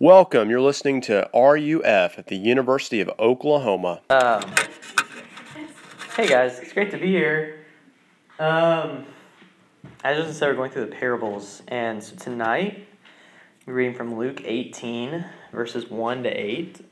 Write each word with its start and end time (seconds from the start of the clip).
Welcome. 0.00 0.48
You're 0.48 0.60
listening 0.60 1.00
to 1.02 1.28
RUF 1.34 2.20
at 2.20 2.28
the 2.28 2.36
University 2.36 3.00
of 3.00 3.10
Oklahoma. 3.18 4.00
Um, 4.08 4.44
hey 6.16 6.28
guys, 6.28 6.60
it's 6.60 6.72
great 6.72 6.92
to 6.92 6.98
be 6.98 7.08
here. 7.08 7.64
Um, 8.38 9.06
as 10.04 10.24
I 10.24 10.30
said, 10.30 10.50
we're 10.50 10.54
going 10.54 10.70
through 10.70 10.86
the 10.86 10.94
parables, 10.94 11.64
and 11.66 12.00
so 12.00 12.14
tonight 12.14 12.86
we're 13.66 13.74
reading 13.74 13.96
from 13.96 14.16
Luke 14.16 14.42
18, 14.44 15.24
verses 15.50 15.90
1 15.90 16.22
to 16.22 16.30
8. 16.30 16.78
It 16.78 16.86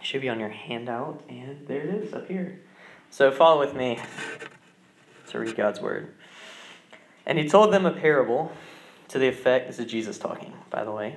should 0.00 0.20
be 0.20 0.28
on 0.28 0.38
your 0.38 0.50
handout, 0.50 1.20
and 1.28 1.66
there 1.66 1.80
it 1.80 2.04
is 2.04 2.14
up 2.14 2.28
here. 2.28 2.60
So 3.10 3.32
follow 3.32 3.58
with 3.58 3.74
me 3.74 3.98
to 5.30 5.40
read 5.40 5.56
God's 5.56 5.80
word. 5.80 6.14
And 7.26 7.40
he 7.40 7.48
told 7.48 7.72
them 7.72 7.84
a 7.84 7.92
parable 7.92 8.52
to 9.08 9.18
the 9.18 9.26
effect, 9.26 9.66
this 9.66 9.80
is 9.80 9.90
Jesus 9.90 10.16
talking, 10.16 10.52
by 10.70 10.84
the 10.84 10.92
way. 10.92 11.16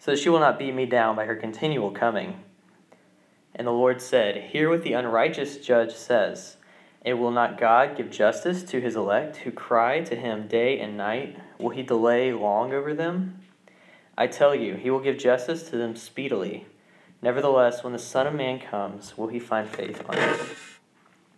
so 0.00 0.10
that 0.10 0.18
she 0.18 0.30
will 0.30 0.40
not 0.40 0.58
beat 0.58 0.74
me 0.74 0.86
down 0.86 1.14
by 1.14 1.26
her 1.26 1.36
continual 1.36 1.90
coming. 1.90 2.42
And 3.54 3.66
the 3.66 3.72
Lord 3.72 4.00
said, 4.00 4.50
Hear 4.50 4.70
what 4.70 4.82
the 4.82 4.94
unrighteous 4.94 5.58
judge 5.58 5.94
says. 5.94 6.56
And 7.02 7.20
will 7.20 7.30
not 7.30 7.58
God 7.58 7.96
give 7.96 8.10
justice 8.10 8.62
to 8.64 8.80
his 8.80 8.96
elect 8.96 9.36
who 9.38 9.50
cry 9.50 10.00
to 10.00 10.16
him 10.16 10.48
day 10.48 10.80
and 10.80 10.96
night? 10.96 11.38
Will 11.58 11.70
he 11.70 11.82
delay 11.82 12.32
long 12.32 12.72
over 12.72 12.94
them? 12.94 13.40
I 14.16 14.26
tell 14.26 14.54
you, 14.54 14.74
he 14.74 14.90
will 14.90 15.00
give 15.00 15.18
justice 15.18 15.64
to 15.70 15.76
them 15.76 15.96
speedily. 15.96 16.66
Nevertheless, 17.22 17.84
when 17.84 17.92
the 17.92 17.98
Son 17.98 18.26
of 18.26 18.34
Man 18.34 18.58
comes, 18.58 19.16
will 19.16 19.28
he 19.28 19.38
find 19.38 19.68
faith 19.68 20.02
on 20.08 20.16
earth? 20.16 20.80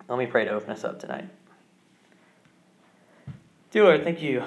Let 0.08 0.18
me 0.18 0.26
pray 0.26 0.44
to 0.44 0.50
open 0.52 0.70
us 0.70 0.84
up 0.84 1.00
tonight. 1.00 1.28
Dear 3.70 3.84
Lord, 3.84 4.04
thank 4.04 4.20
you 4.20 4.44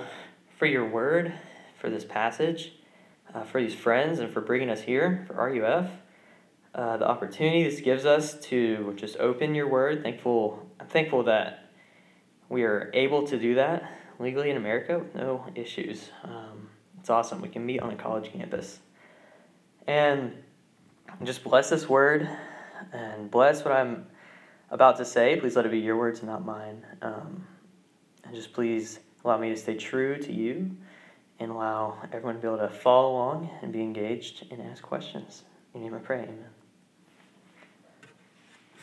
for 0.58 0.66
your 0.66 0.88
word, 0.88 1.34
for 1.80 1.90
this 1.90 2.06
passage 2.06 2.74
uh, 3.36 3.44
for 3.44 3.62
these 3.62 3.76
friends 3.76 4.20
and 4.20 4.32
for 4.32 4.42
bringing 4.42 4.70
us 4.70 4.82
here 4.82 5.26
for 5.28 5.34
RUF. 5.36 5.90
Uh, 6.74 6.98
the 6.98 7.08
opportunity 7.08 7.64
this 7.64 7.82
gives 7.82 8.06
us 8.06 8.40
to 8.40 8.94
just 8.96 9.18
open 9.18 9.54
your 9.54 9.68
word. 9.68 10.04
Thankful, 10.04 10.68
I'm 10.80 10.88
thankful 10.88 11.24
that 11.24 11.70
we 12.50 12.64
are 12.64 12.92
able 12.94 13.28
to 13.28 13.38
do 13.38 13.56
that 13.56 13.92
legally 14.20 14.50
in 14.50 14.58
America 14.58 15.00
with 15.00 15.14
no 15.16 15.46
issues. 15.56 16.10
Um, 16.24 16.70
it's 17.00 17.10
awesome. 17.10 17.42
We 17.42 17.50
can 17.50 17.66
meet 17.66 17.82
on 17.82 17.92
a 17.92 17.96
college 17.96 18.32
campus. 18.32 18.80
And 19.88 20.34
just 21.24 21.44
bless 21.44 21.70
this 21.70 21.88
word 21.88 22.28
and 22.92 23.30
bless 23.30 23.64
what 23.64 23.74
I'm 23.74 24.08
about 24.70 24.98
to 24.98 25.06
say. 25.06 25.40
Please 25.40 25.56
let 25.56 25.66
it 25.66 25.72
be 25.72 25.80
your 25.80 25.98
words 25.98 26.20
and 26.20 26.30
not 26.30 26.46
mine. 26.46 26.86
Um, 27.02 27.46
and 28.24 28.36
just 28.36 28.54
please 28.54 29.00
allow 29.24 29.38
me 29.38 29.50
to 29.50 29.58
stay 29.58 29.76
true 29.76 30.18
to 30.18 30.34
you 30.34 30.76
and 31.40 31.52
allow 31.52 31.98
everyone 32.14 32.36
to 32.36 32.42
be 32.42 32.48
able 32.48 32.58
to 32.58 32.70
follow 32.70 33.12
along 33.12 33.50
and 33.62 33.72
be 33.72 33.82
engaged 33.82 34.46
and 34.52 34.62
ask 34.62 34.82
questions. 34.82 35.44
In 35.74 35.82
your 35.82 35.92
name 35.92 36.00
I 36.00 36.04
pray, 36.04 36.20
amen. 36.24 36.46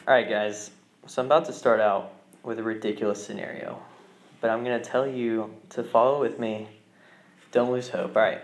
All 0.07 0.15
right, 0.15 0.29
guys. 0.29 0.71
So 1.07 1.23
I'm 1.23 1.27
about 1.27 1.47
to 1.47 1.53
start 1.53 1.81
out 1.81 2.13
with 2.43 2.59
a 2.59 2.63
ridiculous 2.63 3.25
scenario, 3.25 3.81
but 4.41 4.51
I'm 4.51 4.65
going 4.65 4.81
to 4.81 4.85
tell 4.85 5.07
you 5.07 5.55
to 5.71 5.83
follow 5.83 6.21
with 6.21 6.39
me. 6.39 6.69
Don't 7.53 7.71
lose 7.71 7.89
hope. 7.89 8.17
All 8.17 8.23
right. 8.23 8.41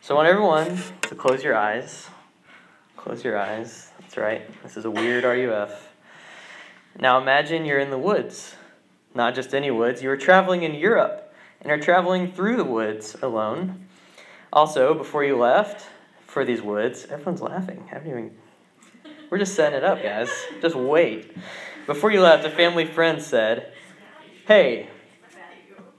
So 0.00 0.14
I 0.14 0.16
want 0.16 0.28
everyone 0.28 0.78
to 1.02 1.14
close 1.14 1.42
your 1.42 1.56
eyes. 1.56 2.08
Close 2.96 3.24
your 3.24 3.38
eyes. 3.38 3.90
That's 4.00 4.16
right. 4.16 4.42
This 4.62 4.76
is 4.76 4.84
a 4.84 4.90
weird 4.90 5.24
RUF. 5.24 5.88
Now 6.98 7.20
imagine 7.20 7.64
you're 7.64 7.78
in 7.78 7.90
the 7.90 7.98
woods. 7.98 8.54
Not 9.14 9.34
just 9.34 9.54
any 9.54 9.70
woods, 9.70 10.02
you 10.02 10.10
are 10.10 10.16
traveling 10.16 10.62
in 10.62 10.74
Europe 10.74 11.27
and 11.60 11.72
are 11.72 11.78
traveling 11.78 12.32
through 12.32 12.56
the 12.56 12.64
woods 12.64 13.16
alone. 13.22 13.86
Also, 14.52 14.94
before 14.94 15.24
you 15.24 15.36
left 15.36 15.86
for 16.26 16.44
these 16.44 16.62
woods, 16.62 17.06
everyone's 17.10 17.42
laughing. 17.42 17.86
Haven't 17.90 18.08
even. 18.08 18.36
We're 19.30 19.38
just 19.38 19.54
setting 19.54 19.76
it 19.76 19.84
up, 19.84 20.02
guys. 20.02 20.30
Just 20.62 20.74
wait. 20.74 21.36
Before 21.86 22.10
you 22.10 22.20
left, 22.20 22.44
a 22.46 22.50
family 22.50 22.86
friend 22.86 23.20
said, 23.20 23.72
Hey, 24.46 24.88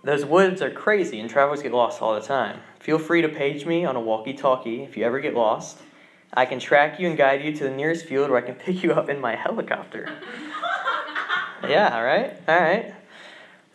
those 0.04 0.26
woods 0.26 0.62
are 0.62 0.72
crazy 0.72 1.20
and 1.20 1.30
travelers 1.30 1.62
get 1.62 1.72
lost 1.72 2.02
all 2.02 2.16
the 2.16 2.22
time. 2.26 2.62
Feel 2.80 2.98
free 2.98 3.22
to 3.22 3.30
page 3.30 3.66
me 3.66 3.86
on 3.86 3.96
a 3.96 4.02
walkie 4.02 4.34
talkie 4.34 4.84
if 4.84 4.96
you 4.98 5.04
ever 5.04 5.20
get 5.20 5.34
lost. 5.34 5.78
I 6.34 6.46
can 6.46 6.60
track 6.60 7.00
you 7.00 7.08
and 7.08 7.18
guide 7.18 7.44
you 7.44 7.52
to 7.56 7.64
the 7.64 7.72
nearest 7.72 8.06
field 8.06 8.30
where 8.30 8.40
I 8.40 8.46
can 8.46 8.56
pick 8.56 8.84
you 8.84 8.94
up 8.94 9.10
in 9.10 9.20
my 9.20 9.36
helicopter. 9.36 10.10
yeah, 11.68 11.96
all 11.96 12.04
right, 12.04 12.34
all 12.48 12.60
right. 12.60 12.94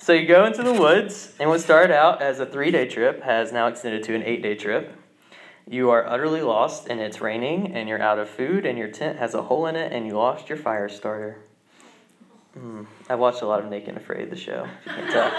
So 0.04 0.12
you 0.12 0.26
go 0.26 0.44
into 0.44 0.62
the 0.62 0.75
woods, 0.75 1.32
and 1.41 1.48
what 1.48 1.62
started 1.62 1.91
out 1.91 2.20
as 2.20 2.38
a 2.38 2.44
three 2.44 2.70
day 2.70 2.87
trip 2.87 3.22
has 3.22 3.53
now 3.53 3.69
extended 3.69 4.03
to 4.03 4.15
an 4.15 4.22
eight 4.22 4.42
day 4.42 4.54
trip. 4.54 4.94
You 5.66 5.88
are 5.88 6.06
utterly 6.06 6.42
lost, 6.42 6.88
and 6.91 7.00
it's 7.00 7.22
raining, 7.22 7.72
and 7.72 7.88
you're 7.88 8.03
out 8.03 8.19
of 8.19 8.28
food, 8.28 8.66
and 8.66 8.76
your 8.76 8.88
tent 8.88 9.19
has 9.19 9.32
a 9.32 9.41
hole 9.41 9.64
in 9.64 9.76
it, 9.76 9.94
and 9.94 10.06
you 10.06 10.12
lost 10.12 10.50
your 10.50 10.59
fire 10.59 10.91
starter. 10.91 11.38
Mm, 12.54 12.87
I've 13.09 13.19
watched 13.19 13.41
a 13.41 13.47
lot 13.47 13.60
of 13.60 13.70
Naked 13.70 13.88
and 13.88 13.97
Afraid, 13.97 14.28
the 14.28 14.37
show, 14.37 14.69
if 14.84 14.87
you 14.88 14.93
can't 14.93 15.10
tell. 15.10 15.32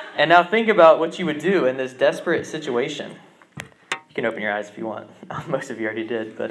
and 0.18 0.28
now 0.28 0.42
think 0.42 0.66
about 0.66 0.98
what 0.98 1.20
you 1.20 1.26
would 1.26 1.38
do 1.38 1.66
in 1.66 1.76
this 1.76 1.92
desperate 1.92 2.44
situation. 2.44 3.14
You 3.60 4.14
can 4.16 4.26
open 4.26 4.42
your 4.42 4.52
eyes 4.52 4.68
if 4.68 4.76
you 4.76 4.84
want. 4.84 5.10
Most 5.46 5.70
of 5.70 5.78
you 5.78 5.86
already 5.86 6.08
did, 6.08 6.36
but 6.36 6.50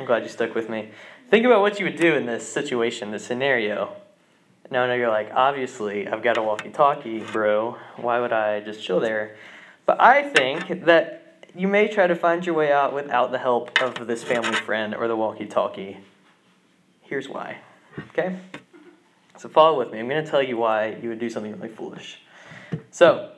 I'm 0.00 0.04
glad 0.04 0.24
you 0.24 0.28
stuck 0.28 0.56
with 0.56 0.68
me. 0.68 0.90
Think 1.30 1.46
about 1.46 1.60
what 1.60 1.78
you 1.78 1.86
would 1.86 1.96
do 1.96 2.16
in 2.16 2.26
this 2.26 2.52
situation, 2.52 3.12
this 3.12 3.24
scenario. 3.24 3.94
No, 4.70 4.86
no, 4.86 4.94
you're 4.94 5.10
like, 5.10 5.30
obviously, 5.34 6.06
I've 6.06 6.22
got 6.22 6.38
a 6.38 6.42
walkie 6.42 6.70
talkie, 6.70 7.18
bro. 7.18 7.76
Why 7.96 8.20
would 8.20 8.32
I 8.32 8.60
just 8.60 8.80
chill 8.80 9.00
there? 9.00 9.36
But 9.84 10.00
I 10.00 10.22
think 10.22 10.84
that 10.84 11.48
you 11.56 11.66
may 11.66 11.88
try 11.88 12.06
to 12.06 12.14
find 12.14 12.46
your 12.46 12.54
way 12.54 12.70
out 12.70 12.94
without 12.94 13.32
the 13.32 13.38
help 13.38 13.82
of 13.82 14.06
this 14.06 14.22
family 14.22 14.54
friend 14.54 14.94
or 14.94 15.08
the 15.08 15.16
walkie 15.16 15.46
talkie. 15.46 15.98
Here's 17.00 17.28
why. 17.28 17.58
Okay? 18.10 18.36
So 19.36 19.48
follow 19.48 19.76
with 19.76 19.90
me. 19.90 19.98
I'm 19.98 20.08
going 20.08 20.24
to 20.24 20.30
tell 20.30 20.42
you 20.42 20.56
why 20.56 20.96
you 21.02 21.08
would 21.08 21.18
do 21.18 21.28
something 21.28 21.52
really 21.58 21.74
foolish. 21.74 22.20
So, 22.92 23.32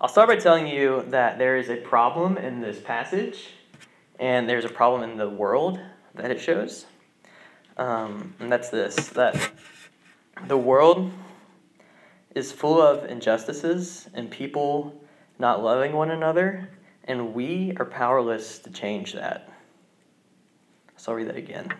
I'll 0.00 0.08
start 0.08 0.28
by 0.28 0.36
telling 0.36 0.68
you 0.68 1.04
that 1.08 1.38
there 1.38 1.56
is 1.56 1.70
a 1.70 1.76
problem 1.76 2.36
in 2.36 2.60
this 2.60 2.78
passage, 2.78 3.48
and 4.20 4.48
there's 4.48 4.64
a 4.64 4.68
problem 4.68 5.10
in 5.10 5.16
the 5.16 5.28
world 5.28 5.80
that 6.14 6.30
it 6.30 6.40
shows. 6.40 6.86
Um, 7.76 8.34
and 8.38 8.52
that's 8.52 8.68
this 8.68 9.08
that 9.08 9.34
the 10.46 10.56
world 10.56 11.10
is 12.34 12.52
full 12.52 12.80
of 12.80 13.04
injustices 13.04 14.08
and 14.14 14.30
people 14.30 15.00
not 15.38 15.62
loving 15.62 15.92
one 15.92 16.10
another, 16.10 16.68
and 17.04 17.34
we 17.34 17.74
are 17.78 17.84
powerless 17.84 18.58
to 18.60 18.70
change 18.70 19.12
that. 19.12 19.48
So 20.96 21.12
I'll 21.12 21.16
read 21.16 21.28
that 21.28 21.36
again. 21.36 21.72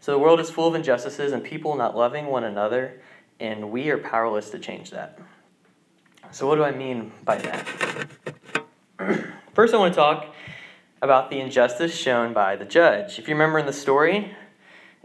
So 0.00 0.12
the 0.12 0.18
world 0.18 0.40
is 0.40 0.50
full 0.50 0.68
of 0.68 0.74
injustices 0.74 1.32
and 1.32 1.42
people 1.42 1.76
not 1.76 1.96
loving 1.96 2.26
one 2.26 2.44
another, 2.44 3.00
and 3.40 3.70
we 3.70 3.90
are 3.90 3.98
powerless 3.98 4.50
to 4.50 4.58
change 4.58 4.90
that. 4.90 5.18
So, 6.32 6.46
what 6.46 6.54
do 6.56 6.62
I 6.62 6.70
mean 6.70 7.10
by 7.24 7.38
that? 7.38 7.66
First, 9.54 9.74
I 9.74 9.78
want 9.78 9.92
to 9.92 9.96
talk 9.98 10.32
about 11.02 11.30
the 11.30 11.40
injustice 11.40 11.96
shown 11.96 12.32
by 12.32 12.54
the 12.54 12.64
judge. 12.64 13.18
If 13.18 13.26
you 13.26 13.34
remember 13.34 13.58
in 13.58 13.66
the 13.66 13.72
story, 13.72 14.36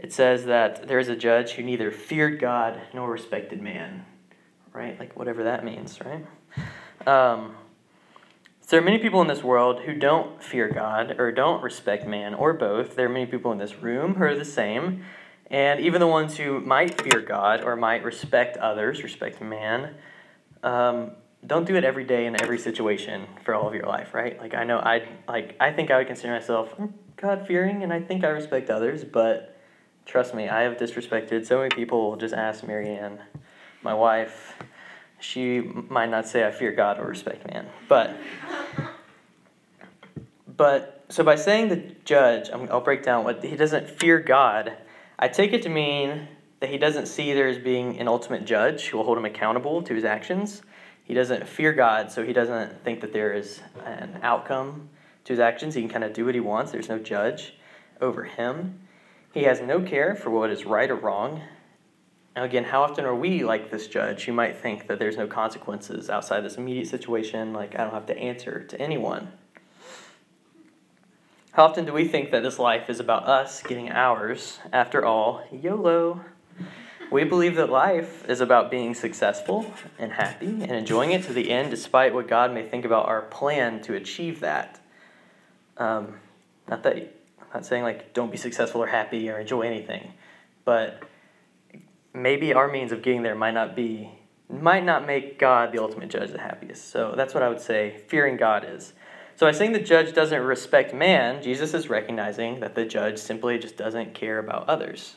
it 0.05 0.13
says 0.13 0.45
that 0.45 0.87
there 0.87 0.99
is 0.99 1.09
a 1.09 1.15
judge 1.15 1.53
who 1.53 1.63
neither 1.63 1.89
feared 1.89 2.39
God 2.39 2.79
nor 2.93 3.09
respected 3.09 3.59
man, 3.59 4.05
right? 4.71 4.99
Like 4.99 5.17
whatever 5.17 5.45
that 5.45 5.65
means, 5.65 5.97
right? 5.99 6.23
Um, 7.07 7.55
so 8.61 8.67
there 8.69 8.81
are 8.81 8.85
many 8.85 8.99
people 8.99 9.19
in 9.23 9.27
this 9.27 9.43
world 9.43 9.79
who 9.79 9.95
don't 9.95 10.43
fear 10.43 10.69
God 10.69 11.19
or 11.19 11.31
don't 11.31 11.63
respect 11.63 12.05
man 12.05 12.35
or 12.35 12.53
both. 12.53 12.95
There 12.95 13.07
are 13.07 13.09
many 13.09 13.25
people 13.25 13.51
in 13.51 13.57
this 13.57 13.81
room 13.81 14.13
who 14.13 14.25
are 14.25 14.35
the 14.35 14.45
same. 14.45 15.03
And 15.49 15.79
even 15.79 15.99
the 15.99 16.07
ones 16.07 16.37
who 16.37 16.59
might 16.59 17.01
fear 17.01 17.19
God 17.21 17.63
or 17.63 17.75
might 17.75 18.03
respect 18.03 18.57
others, 18.57 19.01
respect 19.01 19.41
man, 19.41 19.95
um, 20.61 21.13
don't 21.47 21.65
do 21.65 21.75
it 21.77 21.83
every 21.83 22.03
day 22.03 22.27
in 22.27 22.39
every 22.43 22.59
situation 22.59 23.25
for 23.43 23.55
all 23.55 23.67
of 23.67 23.73
your 23.73 23.87
life, 23.87 24.13
right? 24.13 24.39
Like 24.39 24.53
I 24.53 24.65
know 24.65 24.77
I 24.77 25.07
like 25.27 25.55
I 25.59 25.71
think 25.71 25.89
I 25.89 25.97
would 25.97 26.05
consider 26.05 26.31
myself 26.33 26.75
God 27.17 27.47
fearing 27.47 27.81
and 27.81 27.91
I 27.91 28.01
think 28.01 28.23
I 28.23 28.27
respect 28.27 28.69
others, 28.69 29.03
but 29.03 29.54
Trust 30.05 30.35
me, 30.35 30.47
I 30.47 30.61
have 30.61 30.77
disrespected 30.77 31.45
so 31.45 31.57
many 31.57 31.69
people. 31.69 32.15
Just 32.15 32.33
ask 32.33 32.63
Marianne, 32.63 33.19
my 33.81 33.93
wife. 33.93 34.55
She 35.19 35.61
might 35.61 36.09
not 36.09 36.27
say 36.27 36.45
I 36.45 36.51
fear 36.51 36.71
God 36.71 36.99
or 36.99 37.07
respect 37.07 37.51
man, 37.51 37.67
but 37.87 38.15
but 40.55 41.05
so 41.09 41.23
by 41.23 41.35
saying 41.35 41.69
the 41.69 41.77
judge, 42.05 42.49
i 42.49 42.55
will 42.55 42.81
break 42.81 43.03
down 43.03 43.23
what 43.23 43.43
he 43.43 43.55
doesn't 43.55 43.89
fear 43.89 44.19
God. 44.19 44.73
I 45.17 45.27
take 45.27 45.53
it 45.53 45.63
to 45.63 45.69
mean 45.69 46.27
that 46.59 46.69
he 46.69 46.77
doesn't 46.77 47.07
see 47.07 47.33
there 47.33 47.47
as 47.47 47.57
being 47.57 47.99
an 47.99 48.07
ultimate 48.07 48.45
judge 48.45 48.87
who 48.87 48.97
will 48.97 49.05
hold 49.05 49.17
him 49.17 49.25
accountable 49.25 49.81
to 49.83 49.93
his 49.93 50.03
actions. 50.03 50.61
He 51.03 51.13
doesn't 51.13 51.47
fear 51.47 51.73
God, 51.73 52.11
so 52.11 52.23
he 52.23 52.33
doesn't 52.33 52.83
think 52.83 53.01
that 53.01 53.13
there 53.13 53.33
is 53.33 53.61
an 53.85 54.19
outcome 54.23 54.89
to 55.25 55.33
his 55.33 55.39
actions. 55.39 55.75
He 55.75 55.81
can 55.81 55.89
kind 55.89 56.03
of 56.03 56.13
do 56.13 56.25
what 56.25 56.33
he 56.33 56.41
wants. 56.41 56.71
There's 56.71 56.89
no 56.89 56.99
judge 56.99 57.53
over 58.01 58.23
him. 58.23 58.79
He 59.35 59.43
has 59.43 59.59
no 59.59 59.81
care 59.81 60.15
for 60.15 60.29
what 60.29 60.49
is 60.49 60.65
right 60.65 60.89
or 60.89 60.95
wrong. 60.95 61.41
Now, 62.37 62.45
again, 62.45 62.63
how 62.63 62.83
often 62.83 63.03
are 63.03 63.13
we 63.13 63.43
like 63.43 63.69
this 63.69 63.85
judge? 63.85 64.27
You 64.27 64.33
might 64.33 64.55
think 64.55 64.87
that 64.87 64.97
there's 64.97 65.17
no 65.17 65.27
consequences 65.27 66.09
outside 66.09 66.39
this 66.39 66.55
immediate 66.55 66.87
situation, 66.87 67.51
like 67.51 67.77
I 67.77 67.83
don't 67.83 67.93
have 67.93 68.05
to 68.05 68.17
answer 68.17 68.63
to 68.63 68.81
anyone. 68.81 69.33
How 71.51 71.65
often 71.65 71.83
do 71.83 71.91
we 71.91 72.07
think 72.07 72.31
that 72.31 72.43
this 72.43 72.57
life 72.57 72.89
is 72.89 73.01
about 73.01 73.27
us 73.27 73.61
getting 73.61 73.91
ours? 73.91 74.59
After 74.71 75.03
all, 75.03 75.43
YOLO. 75.51 76.21
We 77.11 77.25
believe 77.25 77.55
that 77.57 77.69
life 77.69 78.29
is 78.29 78.39
about 78.39 78.71
being 78.71 78.93
successful 78.93 79.69
and 79.99 80.13
happy 80.13 80.47
and 80.47 80.71
enjoying 80.71 81.11
it 81.11 81.23
to 81.23 81.33
the 81.33 81.51
end, 81.51 81.71
despite 81.71 82.13
what 82.13 82.29
God 82.29 82.53
may 82.53 82.65
think 82.65 82.85
about 82.85 83.07
our 83.07 83.23
plan 83.23 83.81
to 83.81 83.95
achieve 83.95 84.39
that. 84.39 84.79
Um, 85.75 86.19
not 86.69 86.83
that 86.83 87.25
not 87.55 87.65
saying 87.65 87.83
like 87.83 88.13
don't 88.13 88.31
be 88.31 88.37
successful 88.37 88.83
or 88.83 88.87
happy 88.87 89.29
or 89.29 89.39
enjoy 89.39 89.61
anything, 89.61 90.13
but 90.65 91.01
maybe 92.13 92.53
our 92.53 92.67
means 92.67 92.91
of 92.91 93.01
getting 93.01 93.23
there 93.23 93.35
might 93.35 93.53
not 93.53 93.75
be 93.75 94.11
might 94.47 94.83
not 94.83 95.07
make 95.07 95.39
God 95.39 95.71
the 95.71 95.81
ultimate 95.81 96.09
judge 96.09 96.31
the 96.31 96.39
happiest. 96.39 96.91
So 96.91 97.13
that's 97.15 97.33
what 97.33 97.41
I 97.41 97.49
would 97.49 97.61
say 97.61 98.03
fearing 98.07 98.37
God 98.37 98.63
is. 98.67 98.93
So 99.37 99.47
I 99.47 99.51
saying 99.51 99.71
the 99.71 99.79
judge 99.79 100.13
doesn't 100.13 100.41
respect 100.41 100.93
man, 100.93 101.41
Jesus 101.41 101.73
is 101.73 101.89
recognizing 101.89 102.59
that 102.59 102.75
the 102.75 102.85
judge 102.85 103.17
simply 103.17 103.57
just 103.57 103.75
doesn't 103.75 104.13
care 104.13 104.37
about 104.37 104.69
others. 104.69 105.15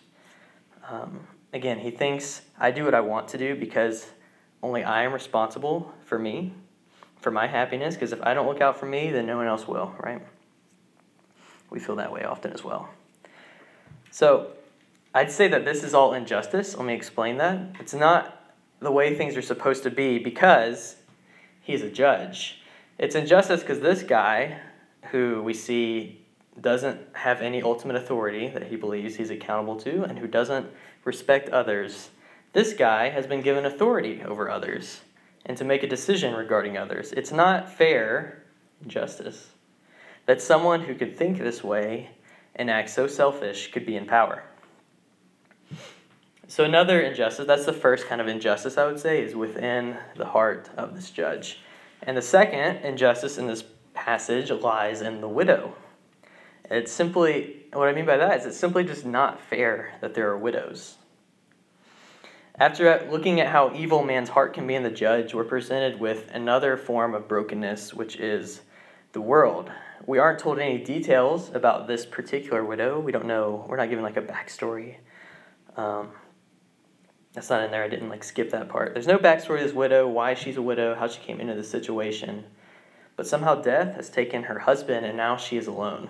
Um, 0.88 1.26
again, 1.52 1.79
he 1.79 1.90
thinks 1.90 2.43
I 2.58 2.70
do 2.70 2.85
what 2.85 2.94
I 2.94 3.00
want 3.00 3.29
to 3.29 3.38
do 3.38 3.55
because 3.55 4.06
only 4.62 4.82
I 4.82 5.02
am 5.02 5.12
responsible 5.12 5.93
for 6.05 6.19
me, 6.19 6.55
for 7.20 7.31
my 7.31 7.46
happiness, 7.46 7.94
because 7.94 8.12
if 8.12 8.23
I 8.23 8.32
don't 8.35 8.46
look 8.46 8.61
out 8.61 8.79
for 8.81 8.87
me, 8.87 9.11
then 9.11 9.26
no 9.26 9.37
one 9.37 9.46
else 9.46 9.69
will, 9.69 9.94
right? 10.00 10.23
We 11.70 11.81
feel 11.81 11.97
that 11.97 12.12
way 12.12 12.25
often 12.25 12.53
as 12.53 12.65
well. 12.65 12.88
So 14.11 14.53
I'd 15.15 15.31
say 15.31 15.49
that 15.49 15.65
this 15.65 15.85
is 15.85 15.94
all 15.94 16.15
injustice. 16.15 16.76
Let 16.76 16.87
me 16.87 16.94
explain 16.94 17.38
that. 17.38 17.61
It's 17.81 17.94
not 17.94 18.55
the 18.81 18.93
way 18.93 19.15
things 19.15 19.37
are 19.37 19.43
supposed 19.43 19.82
to 19.82 19.91
be 19.91 20.19
because 20.19 20.97
he's 21.61 21.82
a 21.82 21.91
judge. 21.91 22.61
It's 22.99 23.15
injustice 23.15 23.61
because 23.61 23.81
this 23.81 24.03
guy, 24.03 24.59
who 25.11 25.43
we 25.43 25.55
see 25.55 26.25
doesn't 26.61 27.00
have 27.15 27.41
any 27.41 27.62
ultimate 27.62 27.97
authority 27.97 28.49
that 28.49 28.64
he 28.64 28.76
believes 28.76 29.17
he's 29.17 29.31
accountable 29.31 29.76
to 29.76 30.03
and 30.05 30.19
who 30.19 30.26
doesn't 30.26 30.67
respect 31.05 31.49
others, 31.50 32.11
this 32.53 32.73
guy 32.73 33.09
has 33.09 33.26
been 33.26 33.43
given 33.43 33.64
authority 33.67 34.23
over 34.25 34.50
others 34.50 35.00
and 35.47 35.56
to 35.56 35.64
make 35.64 35.82
a 35.82 35.87
decision 35.87 36.35
regarding 36.35 36.76
others. 36.76 37.12
It's 37.12 37.32
not 37.32 37.73
fair 37.73 38.43
justice 38.87 39.50
that 40.29 40.43
someone 40.43 40.83
who 40.83 40.95
could 40.95 41.17
think 41.17 41.39
this 41.39 41.65
way 41.65 42.11
and 42.55 42.69
act 42.69 42.91
so 42.91 43.07
selfish 43.07 43.73
could 43.73 43.87
be 43.87 43.97
in 43.97 44.05
power. 44.05 44.43
So, 46.49 46.65
another 46.65 47.01
injustice, 47.01 47.47
that's 47.47 47.65
the 47.65 47.73
first 47.73 48.07
kind 48.07 48.21
of 48.21 48.29
injustice 48.29 48.77
I 48.77 48.85
would 48.85 49.01
say, 49.01 49.23
is 49.23 49.35
within 49.35 49.97
the 50.17 50.27
heart 50.27 50.69
of 50.77 50.95
this 50.95 51.11
judge. 51.11 51.61
And 52.03 52.15
the 52.15 52.21
second 52.21 52.85
injustice 52.85 53.39
in 53.39 53.47
this 53.47 53.65
passage 53.95 54.51
lies 54.51 55.01
in 55.01 55.23
the 55.23 55.29
widow. 55.29 55.75
It's 56.71 56.93
simply, 56.93 57.65
what 57.73 57.89
I 57.89 57.95
mean 57.95 58.05
by 58.05 58.19
that 58.19 58.41
is 58.41 58.45
it's 58.45 58.59
simply 58.59 58.85
just 58.85 59.07
not 59.07 59.41
fair 59.41 59.95
that 60.03 60.13
there 60.13 60.29
are 60.29 60.37
widows. 60.37 60.99
After 62.57 63.09
looking 63.11 63.41
at 63.41 63.47
how 63.47 63.75
evil 63.75 64.05
man's 64.05 64.29
heart 64.29 64.53
can 64.53 64.67
be 64.67 64.75
in 64.75 64.83
the 64.83 64.91
judge, 64.91 65.33
we're 65.33 65.45
presented 65.45 65.99
with 65.99 66.31
another 66.35 66.77
form 66.77 67.15
of 67.15 67.29
brokenness, 67.29 67.95
which 67.95 68.17
is 68.17 68.61
the 69.13 69.23
world. 69.23 69.71
We 70.09 70.19
aren't 70.19 70.39
told 70.39 70.59
any 70.59 70.79
details 70.79 71.51
about 71.53 71.87
this 71.87 72.07
particular 72.07 72.65
widow. 72.65 72.99
We 72.99 73.13
don't 73.13 73.27
know, 73.27 73.67
we're 73.69 73.77
not 73.77 73.91
given 73.91 74.03
like 74.03 74.17
a 74.17 74.23
backstory. 74.23 74.97
Um, 75.77 76.09
that's 77.35 77.51
not 77.51 77.63
in 77.63 77.71
there. 77.71 77.85
I 77.85 77.89
didn't 77.89 78.09
like 78.09 78.25
skip 78.25 78.49
that 78.53 78.71
part. 78.71 78.95
There's 78.95 79.07
no 79.07 79.19
backstory 79.19 79.59
to 79.59 79.65
this 79.65 79.75
widow, 79.75 80.09
why 80.09 80.33
she's 80.33 80.57
a 80.57 80.63
widow, 80.63 80.95
how 80.95 81.09
she 81.09 81.21
came 81.21 81.43
into 81.43 81.55
this 81.55 81.71
situation. 81.71 82.47
But 83.17 83.27
somehow 83.27 83.57
death 83.57 83.97
has 83.97 84.09
taken 84.09 84.45
her 84.45 84.61
husband 84.61 85.05
and 85.05 85.15
now 85.15 85.37
she 85.37 85.59
is 85.59 85.67
alone. 85.67 86.09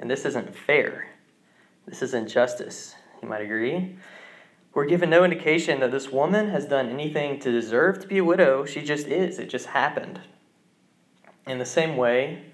And 0.00 0.10
this 0.10 0.24
isn't 0.24 0.56
fair. 0.56 1.10
This 1.86 2.02
is 2.02 2.12
injustice. 2.12 2.96
You 3.22 3.28
might 3.28 3.42
agree. 3.42 3.98
We're 4.74 4.86
given 4.86 5.10
no 5.10 5.22
indication 5.22 5.78
that 5.78 5.92
this 5.92 6.10
woman 6.10 6.48
has 6.48 6.66
done 6.66 6.88
anything 6.88 7.38
to 7.38 7.52
deserve 7.52 8.00
to 8.00 8.08
be 8.08 8.18
a 8.18 8.24
widow. 8.24 8.64
She 8.64 8.82
just 8.82 9.06
is. 9.06 9.38
It 9.38 9.48
just 9.48 9.66
happened. 9.66 10.22
In 11.46 11.58
the 11.58 11.64
same 11.64 11.96
way, 11.96 12.47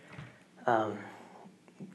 um, 0.67 0.99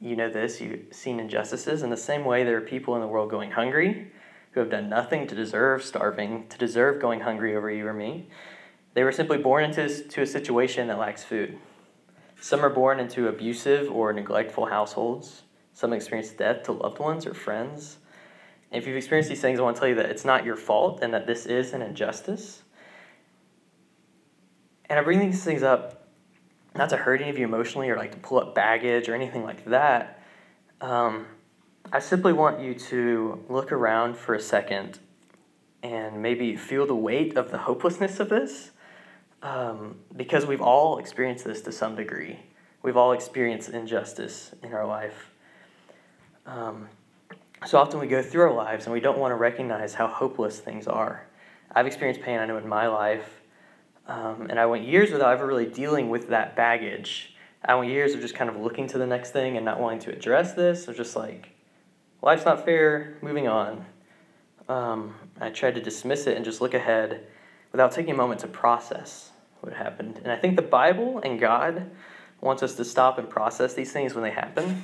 you 0.02 0.16
know 0.16 0.30
this, 0.30 0.62
you've 0.62 0.94
seen 0.94 1.20
injustices. 1.20 1.82
In 1.84 1.90
the 1.90 1.98
same 1.98 2.26
way, 2.26 2.44
there 2.44 2.58
are 2.58 2.62
people 2.62 2.96
in 2.96 3.02
the 3.02 3.08
world 3.08 3.30
going 3.30 3.52
hungry 3.52 4.12
who 4.52 4.60
have 4.60 4.70
done 4.70 4.90
nothing 4.90 5.28
to 5.28 5.36
deserve 5.36 5.84
starving, 5.84 6.48
to 6.50 6.58
deserve 6.58 7.02
going 7.02 7.22
hungry 7.22 7.56
over 7.56 7.70
you 7.70 7.88
or 7.88 7.94
me. 7.94 8.28
They 8.94 9.04
were 9.04 9.12
simply 9.12 9.38
born 9.38 9.64
into 9.64 10.04
to 10.04 10.22
a 10.22 10.26
situation 10.26 10.88
that 10.88 10.98
lacks 10.98 11.24
food. 11.24 11.58
Some 12.42 12.64
are 12.64 12.70
born 12.70 13.00
into 13.00 13.28
abusive 13.28 13.92
or 13.92 14.14
neglectful 14.14 14.66
households. 14.66 15.44
Some 15.74 15.94
experience 15.94 16.30
death 16.30 16.64
to 16.64 16.72
loved 16.72 17.00
ones 17.00 17.26
or 17.26 17.34
friends. 17.34 17.98
If 18.72 18.86
you've 18.88 18.98
experienced 18.98 19.30
these 19.30 19.42
things, 19.42 19.60
I 19.60 19.64
want 19.64 19.76
to 19.78 19.80
tell 19.80 19.90
you 19.90 19.96
that 19.96 20.08
it's 20.08 20.26
not 20.26 20.46
your 20.46 20.56
fault 20.56 21.00
and 21.02 21.14
that 21.14 21.26
this 21.26 21.46
is 21.46 21.74
an 21.74 21.82
injustice. 21.82 22.64
And 24.90 25.00
I 25.00 25.04
bring 25.04 25.20
these 25.20 25.44
things 25.44 25.64
up 25.64 25.99
not 26.80 26.90
to 26.90 26.96
hurt 26.96 27.20
any 27.20 27.30
of 27.30 27.38
you 27.38 27.44
emotionally 27.44 27.90
or 27.90 27.98
like 27.98 28.14
to 28.14 28.18
pull 28.20 28.40
up 28.40 28.56
baggage 28.56 29.10
or 29.10 29.14
anything 29.14 29.44
like 29.44 29.66
that. 29.66 30.24
Um, 30.80 31.26
I 31.92 32.00
simply 32.00 32.32
want 32.32 32.62
you 32.62 32.74
to 32.74 33.44
look 33.50 33.74
around 33.74 34.16
for 34.16 34.34
a 34.34 34.40
second 34.40 34.98
and 35.84 36.22
maybe 36.22 36.56
feel 36.56 36.88
the 36.88 36.96
weight 36.96 37.36
of 37.36 37.52
the 37.52 37.58
hopelessness 37.58 38.22
of 38.22 38.30
this 38.30 38.72
um, 39.44 39.98
because 40.16 40.46
we've 40.46 40.62
all 40.62 41.00
experienced 41.00 41.44
this 41.44 41.60
to 41.64 41.72
some 41.74 41.98
degree. 41.98 42.40
We've 42.82 42.96
all 42.98 43.12
experienced 43.12 43.70
injustice 43.70 44.56
in 44.64 44.74
our 44.74 44.88
life. 44.88 45.32
Um, 46.46 46.88
so 47.66 47.78
often 47.78 48.00
we 48.00 48.08
go 48.08 48.22
through 48.22 48.44
our 48.44 48.54
lives 48.54 48.86
and 48.86 48.94
we 48.94 49.02
don't 49.02 49.18
want 49.18 49.32
to 49.32 49.36
recognize 49.36 49.94
how 49.94 50.08
hopeless 50.08 50.60
things 50.60 50.88
are. 50.88 51.28
I've 51.76 51.88
experienced 51.88 52.22
pain, 52.22 52.40
I 52.40 52.46
know, 52.46 52.58
in 52.58 52.70
my 52.70 52.88
life, 52.88 53.39
um, 54.10 54.48
and 54.50 54.60
I 54.60 54.66
went 54.66 54.86
years 54.86 55.12
without 55.12 55.32
ever 55.32 55.46
really 55.46 55.68
dealing 55.68 56.10
with 56.10 56.30
that 56.30 56.56
baggage. 56.56 57.36
I 57.64 57.76
went 57.76 57.92
years 57.92 58.16
of 58.16 58.22
just 58.22 58.34
kind 58.34 58.50
of 58.50 58.58
looking 58.58 58.88
to 58.88 58.98
the 58.98 59.06
next 59.06 59.32
thing 59.32 59.56
and 59.56 59.64
not 59.64 59.80
wanting 59.80 60.00
to 60.00 60.12
address 60.12 60.54
this, 60.54 60.90
or 60.90 60.96
just 60.96 61.16
like, 61.16 61.50
life's 62.24 62.44
not 62.44 62.66
fair, 62.66 63.18
moving 63.22 63.48
on. 63.48 63.86
Um, 64.68 65.14
I 65.40 65.52
tried 65.52 65.76
to 65.76 65.82
dismiss 65.82 66.26
it 66.26 66.36
and 66.36 66.44
just 66.44 66.60
look 66.60 66.74
ahead 66.74 67.28
without 67.72 67.92
taking 67.92 68.12
a 68.12 68.18
moment 68.18 68.40
to 68.42 68.48
process 68.48 69.30
what 69.62 69.74
happened. 69.74 70.20
And 70.24 70.32
I 70.32 70.38
think 70.38 70.56
the 70.56 70.64
Bible 70.64 71.20
and 71.24 71.40
God 71.40 71.92
wants 72.42 72.64
us 72.64 72.74
to 72.76 72.86
stop 72.86 73.20
and 73.20 73.30
process 73.30 73.76
these 73.76 73.92
things 73.92 74.16
when 74.16 74.24
they 74.24 74.32
happen. 74.32 74.84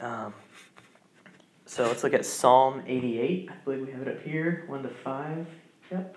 Um, 0.00 0.34
so 1.64 1.86
let's 1.86 2.04
look 2.04 2.12
at 2.12 2.26
Psalm 2.26 2.82
88. 2.86 3.48
I 3.50 3.54
believe 3.64 3.86
we 3.86 3.92
have 3.92 4.02
it 4.02 4.08
up 4.08 4.22
here, 4.22 4.64
1 4.66 4.82
to 4.82 4.88
5. 4.90 5.46
Yep. 5.90 6.16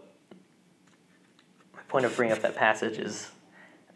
point 1.91 2.05
of 2.05 2.15
bringing 2.15 2.35
up 2.35 2.41
that 2.41 2.55
passage 2.55 2.97
is 2.97 3.29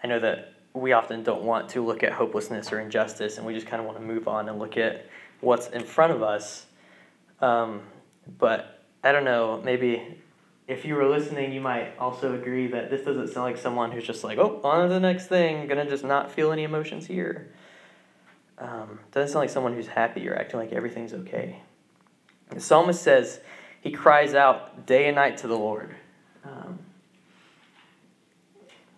I 0.04 0.08
know 0.08 0.20
that 0.20 0.54
we 0.74 0.92
often 0.92 1.24
don't 1.24 1.44
want 1.44 1.70
to 1.70 1.82
look 1.82 2.04
at 2.04 2.12
hopelessness 2.12 2.74
or 2.74 2.82
injustice, 2.82 3.38
and 3.38 3.48
we 3.48 3.54
just 3.54 3.66
kind 3.66 3.80
of 3.80 3.88
want 3.88 3.98
to 3.98 4.04
move 4.04 4.28
on 4.28 4.50
and 4.50 4.60
look 4.60 4.76
at 4.78 5.08
what's 5.40 5.70
in 5.70 5.84
front 5.84 6.12
of 6.12 6.22
us. 6.22 6.66
Um, 7.40 7.82
but 8.38 8.84
I 9.02 9.14
don't 9.14 9.24
know, 9.24 9.62
maybe 9.64 10.20
if 10.68 10.84
you 10.84 10.96
were 10.96 11.08
listening, 11.08 11.54
you 11.54 11.62
might 11.62 11.98
also 11.98 12.36
agree 12.36 12.68
that 12.68 12.90
this 12.90 13.06
doesn't 13.06 13.30
sound 13.30 13.46
like 13.46 13.58
someone 13.58 13.92
who's 13.92 14.06
just 14.06 14.24
like, 14.24 14.38
oh, 14.38 14.60
on 14.64 14.88
to 14.88 14.94
the 14.94 15.00
next 15.00 15.28
thing, 15.28 15.66
gonna 15.68 15.90
just 15.90 16.04
not 16.04 16.30
feel 16.30 16.52
any 16.52 16.64
emotions 16.64 17.06
here. 17.06 17.54
Um, 18.58 19.00
doesn't 19.12 19.32
sound 19.32 19.44
like 19.44 19.50
someone 19.50 19.74
who's 19.74 19.88
happy 19.88 20.28
or 20.28 20.36
acting 20.36 20.60
like 20.60 20.74
everything's 20.74 21.14
okay. 21.14 21.62
The 22.50 22.60
psalmist 22.60 23.02
says 23.02 23.40
he 23.82 23.92
cries 23.92 24.34
out 24.34 24.86
day 24.86 25.08
and 25.08 25.16
night 25.16 25.38
to 25.38 25.48
the 25.48 25.58
Lord. 25.58 25.96
Um, 26.44 26.80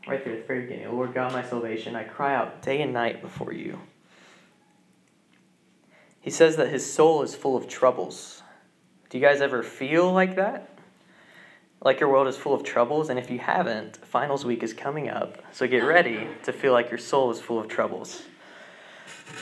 right 0.07 0.23
there 0.23 0.33
at 0.33 0.41
the 0.41 0.47
very 0.47 0.61
beginning, 0.61 0.91
Lord 0.91 1.13
God, 1.13 1.33
my 1.33 1.43
salvation, 1.43 1.95
I 1.95 2.03
cry 2.03 2.35
out 2.35 2.61
day 2.61 2.81
and 2.81 2.93
night 2.93 3.21
before 3.21 3.53
you. 3.53 3.79
He 6.21 6.29
says 6.29 6.55
that 6.57 6.69
his 6.69 6.91
soul 6.91 7.23
is 7.23 7.35
full 7.35 7.55
of 7.55 7.67
troubles. 7.67 8.41
Do 9.09 9.17
you 9.17 9.23
guys 9.23 9.41
ever 9.41 9.63
feel 9.63 10.11
like 10.11 10.35
that? 10.35 10.69
Like 11.81 11.99
your 11.99 12.09
world 12.09 12.27
is 12.27 12.35
full 12.35 12.53
of 12.53 12.63
troubles? 12.63 13.09
And 13.09 13.19
if 13.19 13.29
you 13.29 13.39
haven't, 13.39 13.97
finals 13.97 14.43
week 14.43 14.63
is 14.63 14.73
coming 14.73 15.09
up. 15.09 15.37
So 15.51 15.67
get 15.67 15.83
ready 15.83 16.27
to 16.43 16.51
feel 16.51 16.73
like 16.73 16.89
your 16.89 16.97
soul 16.97 17.31
is 17.31 17.39
full 17.39 17.59
of 17.59 17.67
troubles. 17.67 18.23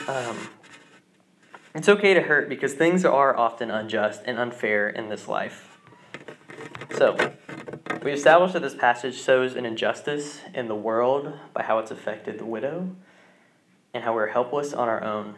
Um, 0.06 0.36
it's 1.74 1.88
okay 1.88 2.14
to 2.14 2.22
hurt 2.22 2.48
because 2.48 2.74
things 2.74 3.04
are 3.04 3.36
often 3.36 3.70
unjust 3.70 4.22
and 4.24 4.38
unfair 4.38 4.88
in 4.88 5.08
this 5.08 5.28
life. 5.28 5.78
So, 6.96 7.16
we 8.06 8.12
established 8.12 8.52
that 8.52 8.62
this 8.62 8.72
passage 8.72 9.20
shows 9.20 9.56
an 9.56 9.66
injustice 9.66 10.40
in 10.54 10.68
the 10.68 10.76
world 10.76 11.32
by 11.52 11.64
how 11.64 11.80
it's 11.80 11.90
affected 11.90 12.38
the 12.38 12.44
widow 12.44 12.94
and 13.92 14.04
how 14.04 14.14
we're 14.14 14.28
helpless 14.28 14.72
on 14.72 14.88
our 14.88 15.02
own. 15.02 15.34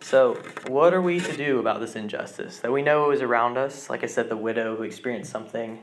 So, 0.00 0.34
what 0.66 0.92
are 0.92 1.00
we 1.00 1.20
to 1.20 1.36
do 1.36 1.60
about 1.60 1.78
this 1.78 1.94
injustice 1.94 2.58
that 2.58 2.72
we 2.72 2.82
know 2.82 3.12
is 3.12 3.22
around 3.22 3.56
us? 3.56 3.88
Like 3.88 4.02
I 4.02 4.08
said, 4.08 4.28
the 4.28 4.36
widow 4.36 4.74
who 4.74 4.82
experienced 4.82 5.30
something 5.30 5.78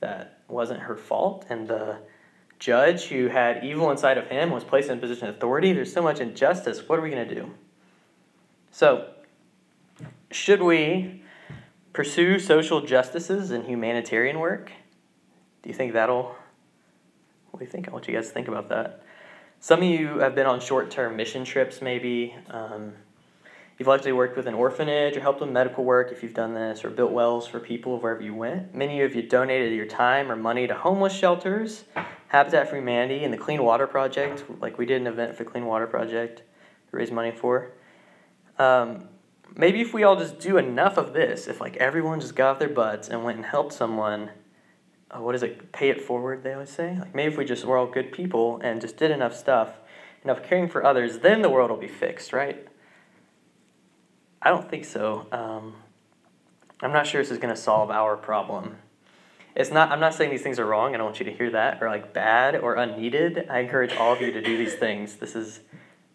that 0.00 0.42
wasn't 0.46 0.80
her 0.80 0.94
fault, 0.94 1.46
and 1.48 1.66
the 1.66 2.00
judge 2.58 3.04
who 3.04 3.28
had 3.28 3.64
evil 3.64 3.90
inside 3.90 4.18
of 4.18 4.26
him 4.26 4.50
was 4.50 4.62
placed 4.62 4.90
in 4.90 4.98
a 4.98 5.00
position 5.00 5.26
of 5.28 5.36
authority. 5.36 5.72
There's 5.72 5.90
so 5.90 6.02
much 6.02 6.20
injustice. 6.20 6.86
What 6.86 6.98
are 6.98 7.02
we 7.02 7.08
going 7.08 7.26
to 7.26 7.34
do? 7.34 7.54
So, 8.72 9.08
should 10.30 10.60
we 10.60 11.22
pursue 11.94 12.38
social 12.38 12.82
justices 12.82 13.50
and 13.50 13.64
humanitarian 13.64 14.38
work? 14.38 14.70
You 15.68 15.74
think 15.74 15.92
that'll. 15.92 16.34
What 17.50 17.60
do 17.60 17.64
you 17.64 17.70
think? 17.70 17.88
I 17.88 17.92
want 17.92 18.08
you 18.08 18.14
guys 18.14 18.28
to 18.28 18.32
think 18.32 18.48
about 18.48 18.70
that. 18.70 19.02
Some 19.60 19.80
of 19.80 19.84
you 19.84 20.18
have 20.18 20.34
been 20.34 20.46
on 20.46 20.60
short 20.60 20.90
term 20.90 21.14
mission 21.14 21.44
trips, 21.44 21.82
maybe. 21.82 22.34
Um, 22.48 22.94
You've 23.78 23.86
likely 23.86 24.10
worked 24.10 24.36
with 24.36 24.48
an 24.48 24.54
orphanage 24.54 25.16
or 25.16 25.20
helped 25.20 25.40
with 25.40 25.50
medical 25.50 25.84
work 25.84 26.10
if 26.10 26.24
you've 26.24 26.34
done 26.34 26.52
this, 26.52 26.84
or 26.84 26.90
built 26.90 27.12
wells 27.12 27.46
for 27.46 27.60
people 27.60 28.00
wherever 28.00 28.20
you 28.20 28.34
went. 28.34 28.74
Many 28.74 29.02
of 29.02 29.14
you 29.14 29.22
donated 29.22 29.72
your 29.72 29.86
time 29.86 30.32
or 30.32 30.36
money 30.36 30.66
to 30.66 30.74
homeless 30.74 31.12
shelters, 31.12 31.84
Habitat 32.26 32.68
for 32.68 32.74
Humanity, 32.74 33.22
and 33.22 33.32
the 33.32 33.38
Clean 33.38 33.62
Water 33.62 33.86
Project. 33.86 34.42
Like 34.60 34.78
we 34.78 34.86
did 34.86 35.00
an 35.00 35.06
event 35.06 35.36
for 35.36 35.44
the 35.44 35.50
Clean 35.50 35.64
Water 35.64 35.86
Project 35.86 36.38
to 36.38 36.96
raise 36.96 37.12
money 37.12 37.30
for. 37.30 37.70
Um, 38.58 39.10
maybe 39.54 39.80
if 39.80 39.94
we 39.94 40.02
all 40.02 40.16
just 40.16 40.40
do 40.40 40.56
enough 40.56 40.96
of 40.96 41.12
this, 41.12 41.46
if 41.46 41.60
like 41.60 41.76
everyone 41.76 42.18
just 42.18 42.34
got 42.34 42.50
off 42.52 42.58
their 42.58 42.68
butts 42.68 43.08
and 43.08 43.22
went 43.22 43.36
and 43.36 43.46
helped 43.46 43.74
someone, 43.74 44.30
uh, 45.10 45.20
what 45.20 45.34
is 45.34 45.42
it? 45.42 45.72
Pay 45.72 45.90
it 45.90 46.00
forward, 46.00 46.42
they 46.42 46.52
always 46.52 46.70
say. 46.70 46.98
Like 46.98 47.14
maybe 47.14 47.32
if 47.32 47.38
we 47.38 47.44
just 47.44 47.64
were 47.64 47.76
all 47.76 47.86
good 47.86 48.12
people 48.12 48.60
and 48.62 48.80
just 48.80 48.96
did 48.96 49.10
enough 49.10 49.34
stuff, 49.34 49.70
enough 50.22 50.42
caring 50.42 50.68
for 50.68 50.84
others, 50.84 51.18
then 51.18 51.42
the 51.42 51.48
world 51.48 51.70
will 51.70 51.78
be 51.78 51.88
fixed, 51.88 52.32
right? 52.32 52.66
I 54.42 54.50
don't 54.50 54.68
think 54.68 54.84
so. 54.84 55.26
Um, 55.32 55.74
I'm 56.80 56.92
not 56.92 57.06
sure 57.06 57.20
this 57.20 57.30
is 57.30 57.38
going 57.38 57.54
to 57.54 57.60
solve 57.60 57.90
our 57.90 58.16
problem. 58.16 58.76
It's 59.56 59.70
not. 59.72 59.90
I'm 59.90 59.98
not 59.98 60.14
saying 60.14 60.30
these 60.30 60.42
things 60.42 60.60
are 60.60 60.66
wrong. 60.66 60.94
I 60.94 60.98
don't 60.98 61.06
want 61.06 61.18
you 61.18 61.24
to 61.26 61.32
hear 61.32 61.50
that 61.50 61.82
or 61.82 61.88
like 61.88 62.12
bad 62.12 62.54
or 62.54 62.74
unneeded. 62.74 63.48
I 63.50 63.58
encourage 63.60 63.92
all 63.96 64.12
of 64.12 64.20
you 64.20 64.30
to 64.30 64.40
do 64.40 64.56
these 64.56 64.74
things. 64.86 65.16
This 65.16 65.34
is 65.34 65.60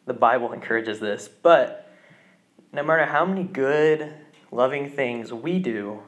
the 0.06 0.14
Bible 0.14 0.54
encourages 0.54 1.00
this. 1.00 1.28
But 1.28 1.92
no 2.72 2.84
matter 2.84 3.06
how 3.06 3.26
many 3.26 3.44
good, 3.44 4.14
loving 4.52 4.90
things 4.90 5.34
we 5.34 5.60
do, 5.60 6.04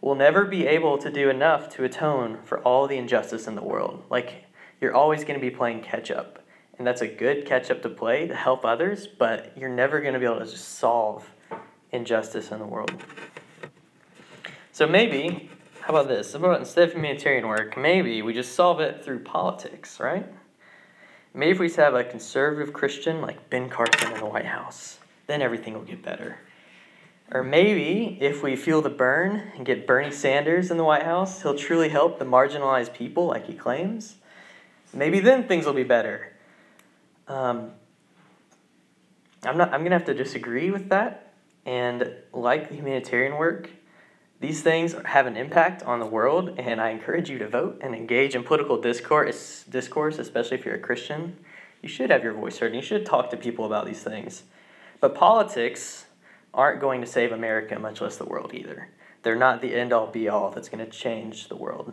we'll 0.00 0.14
never 0.14 0.44
be 0.44 0.66
able 0.66 0.98
to 0.98 1.10
do 1.10 1.30
enough 1.30 1.68
to 1.70 1.84
atone 1.84 2.38
for 2.44 2.58
all 2.60 2.86
the 2.86 2.96
injustice 2.96 3.46
in 3.46 3.54
the 3.54 3.62
world. 3.62 4.02
Like 4.10 4.44
you're 4.80 4.94
always 4.94 5.24
going 5.24 5.38
to 5.38 5.44
be 5.44 5.54
playing 5.54 5.82
catch 5.82 6.10
up, 6.10 6.38
and 6.78 6.86
that's 6.86 7.02
a 7.02 7.08
good 7.08 7.46
catch 7.46 7.70
up 7.70 7.82
to 7.82 7.88
play 7.88 8.26
to 8.26 8.34
help 8.34 8.64
others. 8.64 9.06
But 9.06 9.52
you're 9.56 9.68
never 9.68 10.00
going 10.00 10.14
to 10.14 10.20
be 10.20 10.26
able 10.26 10.38
to 10.38 10.46
just 10.46 10.78
solve 10.78 11.28
injustice 11.92 12.50
in 12.50 12.58
the 12.58 12.66
world. 12.66 12.92
So 14.72 14.86
maybe, 14.86 15.50
how 15.80 15.90
about 15.90 16.08
this? 16.08 16.32
How 16.32 16.38
about 16.38 16.60
instead 16.60 16.88
of 16.88 16.94
humanitarian 16.94 17.48
work, 17.48 17.76
maybe 17.76 18.22
we 18.22 18.32
just 18.32 18.54
solve 18.54 18.80
it 18.80 19.04
through 19.04 19.20
politics, 19.20 19.98
right? 19.98 20.26
Maybe 21.34 21.50
if 21.50 21.58
we 21.58 21.70
have 21.72 21.94
a 21.94 22.04
conservative 22.04 22.72
Christian 22.72 23.20
like 23.20 23.50
Ben 23.50 23.68
Carson 23.68 24.12
in 24.12 24.18
the 24.18 24.26
White 24.26 24.46
House, 24.46 24.98
then 25.26 25.42
everything 25.42 25.74
will 25.74 25.82
get 25.82 26.02
better. 26.02 26.38
Or 27.30 27.42
maybe 27.42 28.18
if 28.20 28.42
we 28.42 28.56
feel 28.56 28.80
the 28.80 28.90
burn 28.90 29.52
and 29.54 29.66
get 29.66 29.86
Bernie 29.86 30.10
Sanders 30.10 30.70
in 30.70 30.76
the 30.76 30.84
White 30.84 31.02
House, 31.02 31.42
he'll 31.42 31.56
truly 31.56 31.90
help 31.90 32.18
the 32.18 32.24
marginalized 32.24 32.94
people 32.94 33.26
like 33.26 33.46
he 33.46 33.54
claims. 33.54 34.16
Maybe 34.94 35.20
then 35.20 35.46
things 35.46 35.66
will 35.66 35.74
be 35.74 35.84
better. 35.84 36.32
Um, 37.26 37.72
I'm 39.44 39.58
not. 39.58 39.74
I'm 39.74 39.82
gonna 39.82 39.96
have 39.96 40.06
to 40.06 40.14
disagree 40.14 40.70
with 40.70 40.88
that 40.88 41.28
and 41.68 42.14
like 42.32 42.70
the 42.70 42.76
humanitarian 42.76 43.36
work, 43.36 43.68
these 44.40 44.62
things 44.62 44.94
have 45.04 45.26
an 45.26 45.36
impact 45.36 45.82
on 45.82 46.00
the 46.00 46.06
world, 46.06 46.54
and 46.58 46.80
I 46.80 46.88
encourage 46.88 47.28
you 47.28 47.36
to 47.40 47.48
vote 47.48 47.80
and 47.82 47.94
engage 47.94 48.34
in 48.34 48.42
political 48.42 48.80
discourse, 48.80 49.64
discourse, 49.68 50.18
especially 50.18 50.56
if 50.56 50.64
you're 50.64 50.76
a 50.76 50.80
Christian. 50.80 51.36
You 51.82 51.88
should 51.90 52.08
have 52.08 52.24
your 52.24 52.32
voice 52.32 52.58
heard, 52.58 52.68
and 52.68 52.76
you 52.76 52.82
should 52.82 53.04
talk 53.04 53.28
to 53.30 53.36
people 53.36 53.66
about 53.66 53.84
these 53.84 54.02
things. 54.02 54.44
But 54.98 55.14
politics 55.14 56.06
aren't 56.58 56.80
going 56.80 57.00
to 57.00 57.06
save 57.06 57.30
America, 57.30 57.78
much 57.78 58.00
less 58.00 58.16
the 58.16 58.24
world 58.24 58.52
either. 58.52 58.88
They're 59.22 59.36
not 59.36 59.62
the 59.62 59.76
end 59.76 59.92
all 59.92 60.08
be 60.08 60.28
all 60.28 60.50
that's 60.50 60.68
going 60.68 60.84
to 60.84 60.90
change 60.90 61.48
the 61.48 61.54
world. 61.54 61.92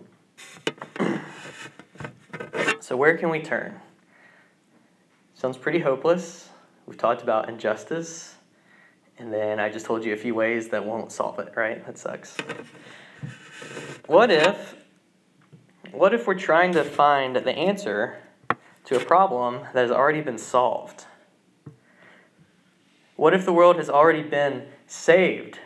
so, 2.79 2.97
where 2.97 3.15
can 3.15 3.29
we 3.29 3.41
turn? 3.41 3.79
Sounds 5.35 5.55
pretty 5.55 5.79
hopeless. 5.79 6.49
We've 6.87 6.97
talked 6.97 7.21
about 7.21 7.47
injustice, 7.47 8.33
and 9.19 9.31
then 9.31 9.59
I 9.59 9.69
just 9.69 9.85
told 9.85 10.03
you 10.03 10.13
a 10.13 10.17
few 10.17 10.33
ways 10.33 10.69
that 10.69 10.83
won't 10.83 11.11
solve 11.11 11.37
it, 11.37 11.53
right? 11.55 11.85
That 11.85 11.99
sucks. 11.99 12.35
What 14.07 14.31
if 14.31 14.75
what 15.91 16.13
if 16.13 16.25
we're 16.25 16.33
trying 16.33 16.73
to 16.73 16.83
find 16.83 17.35
the 17.35 17.51
answer 17.51 18.17
to 18.85 18.97
a 18.97 18.99
problem 18.99 19.61
that 19.73 19.81
has 19.81 19.91
already 19.91 20.21
been 20.21 20.39
solved? 20.39 21.05
What 23.15 23.33
if 23.33 23.45
the 23.45 23.53
world 23.53 23.77
has 23.77 23.89
already 23.89 24.23
been 24.23 24.67
saved 24.87 25.59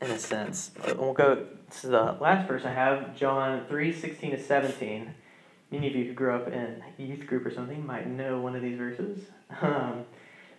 in 0.00 0.08
a 0.08 0.18
sense? 0.18 0.70
We'll 0.96 1.12
go 1.12 1.46
to 1.80 1.86
the 1.86 2.16
last 2.20 2.46
verse 2.46 2.64
I 2.64 2.70
have, 2.70 3.16
John 3.16 3.66
3, 3.66 3.92
16 3.92 4.30
to 4.30 4.40
17. 4.40 5.12
Many 5.72 5.86
of 5.88 5.96
you 5.96 6.04
who 6.04 6.12
grew 6.12 6.32
up 6.32 6.46
in 6.46 6.80
youth 6.96 7.26
group 7.26 7.44
or 7.44 7.50
something 7.50 7.84
might 7.84 8.08
know 8.08 8.40
one 8.40 8.54
of 8.54 8.62
these 8.62 8.78
verses. 8.78 9.26
Um, 9.62 10.04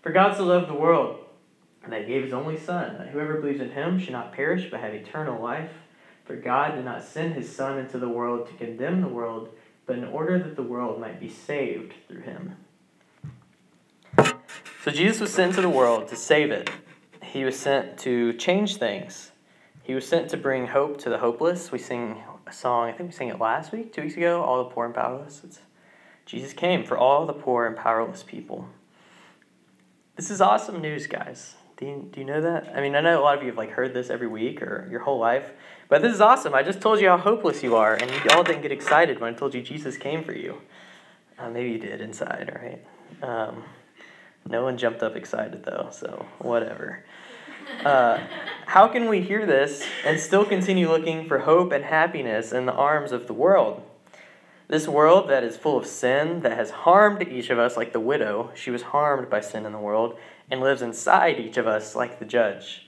For 0.02 0.12
God 0.12 0.36
so 0.36 0.44
loved 0.44 0.68
the 0.68 0.74
world 0.74 1.20
that 1.88 2.02
he 2.02 2.08
gave 2.08 2.24
his 2.24 2.34
only 2.34 2.58
Son, 2.58 2.98
that 2.98 3.08
whoever 3.08 3.40
believes 3.40 3.62
in 3.62 3.72
him 3.72 3.98
should 3.98 4.12
not 4.12 4.34
perish 4.34 4.70
but 4.70 4.82
have 4.82 4.94
eternal 4.94 5.42
life. 5.42 5.72
For 6.26 6.36
God 6.36 6.76
did 6.76 6.84
not 6.84 7.02
send 7.02 7.36
his 7.36 7.56
Son 7.56 7.80
into 7.80 7.98
the 7.98 8.10
world 8.10 8.48
to 8.48 8.54
condemn 8.56 9.00
the 9.00 9.08
world, 9.08 9.50
but 9.86 9.98
in 9.98 10.04
order 10.04 10.38
that 10.40 10.58
the 10.58 10.64
world 10.64 11.00
might 11.00 11.22
be 11.22 11.30
saved 11.30 11.94
through 12.10 12.22
him. 12.22 12.58
So 14.84 14.90
Jesus 14.90 15.22
was 15.22 15.32
sent 15.32 15.54
to 15.56 15.62
the 15.62 15.70
world 15.70 16.08
to 16.08 16.16
save 16.16 16.50
it. 16.50 16.68
He 17.22 17.44
was 17.44 17.56
sent 17.60 18.00
to 18.00 18.34
change 18.34 18.78
things. 18.78 19.32
He 19.84 19.94
was 19.94 20.08
sent 20.08 20.32
to 20.32 20.38
bring 20.38 20.66
hope 20.66 20.98
to 21.02 21.10
the 21.12 21.20
hopeless. 21.20 21.72
We 21.72 21.78
sing 21.78 22.18
a 22.48 22.52
song, 22.52 22.90
I 22.90 22.92
think 22.92 23.10
we 23.10 23.16
sang 23.16 23.28
it 23.28 23.40
last 23.40 23.72
week, 23.72 23.94
two 23.94 24.02
weeks 24.02 24.18
ago, 24.18 24.42
All 24.42 24.64
the 24.64 24.72
Poor 24.72 24.86
and 24.86 24.96
Powerless. 24.96 25.44
It's, 25.44 25.60
Jesus 26.26 26.54
came 26.54 26.84
for 26.84 26.98
all 26.98 27.28
the 27.28 27.34
poor 27.34 27.68
and 27.68 27.78
powerless 27.78 28.24
people. 28.24 28.68
This 30.16 30.32
is 30.32 30.42
awesome 30.42 30.82
news, 30.82 31.06
guys. 31.06 31.54
Do 31.78 31.86
you, 31.86 32.10
do 32.12 32.20
you 32.20 32.26
know 32.26 32.42
that? 32.42 32.76
I 32.76 32.82
mean, 32.82 32.96
I 32.96 33.02
know 33.02 33.20
a 33.20 33.24
lot 33.24 33.38
of 33.38 33.44
you 33.44 33.50
have 33.50 33.58
like 33.58 33.70
heard 33.70 33.94
this 33.94 34.10
every 34.10 34.28
week 34.28 34.64
or 34.64 34.88
your 34.90 35.02
whole 35.02 35.20
life, 35.20 35.52
but 35.90 36.02
this 36.02 36.12
is 36.12 36.22
awesome. 36.22 36.56
I 36.56 36.64
just 36.64 36.82
told 36.82 37.00
you 37.00 37.08
how 37.10 37.18
hopeless 37.18 37.62
you 37.62 37.76
are, 37.76 37.94
and 37.94 38.10
you 38.10 38.32
all 38.32 38.44
didn't 38.44 38.64
get 38.64 38.72
excited 38.72 39.20
when 39.20 39.32
I 39.32 39.38
told 39.38 39.54
you 39.54 39.62
Jesus 39.62 39.96
came 39.96 40.24
for 40.24 40.34
you. 40.34 40.60
Uh, 41.38 41.52
maybe 41.52 41.70
you 41.70 41.78
did 41.78 42.02
inside, 42.02 42.52
right? 42.60 42.84
Um, 43.22 43.64
no 44.48 44.64
one 44.64 44.78
jumped 44.78 45.04
up 45.04 45.16
excited 45.16 45.64
though, 45.64 45.90
so 45.92 46.26
whatever. 46.40 47.04
Uh, 47.86 48.20
how 48.66 48.88
can 48.88 49.08
we 49.08 49.22
hear 49.22 49.46
this 49.46 49.84
and 50.06 50.20
still 50.20 50.46
continue 50.46 50.90
looking 50.90 51.28
for 51.28 51.40
hope 51.40 51.72
and 51.72 51.86
happiness 51.86 52.52
in 52.52 52.66
the 52.66 52.74
arms 52.74 53.12
of 53.12 53.28
the 53.28 53.34
world? 53.34 53.84
This 54.68 54.88
world 54.88 55.30
that 55.30 55.44
is 55.44 55.58
full 55.58 55.78
of 55.78 55.86
sin, 55.86 56.42
that 56.42 56.58
has 56.58 56.70
harmed 56.72 57.28
each 57.28 57.50
of 57.50 57.60
us, 57.60 57.76
like 57.76 57.92
the 57.92 58.00
widow, 58.00 58.52
she 58.56 58.72
was 58.72 58.84
harmed 58.84 59.30
by 59.30 59.42
sin 59.42 59.66
in 59.66 59.74
the 59.74 59.78
world, 59.78 60.18
and 60.50 60.62
lives 60.62 60.82
inside 60.82 61.40
each 61.40 61.58
of 61.58 61.68
us 61.68 61.96
like 61.96 62.20
the 62.20 62.26
judge. 62.26 62.88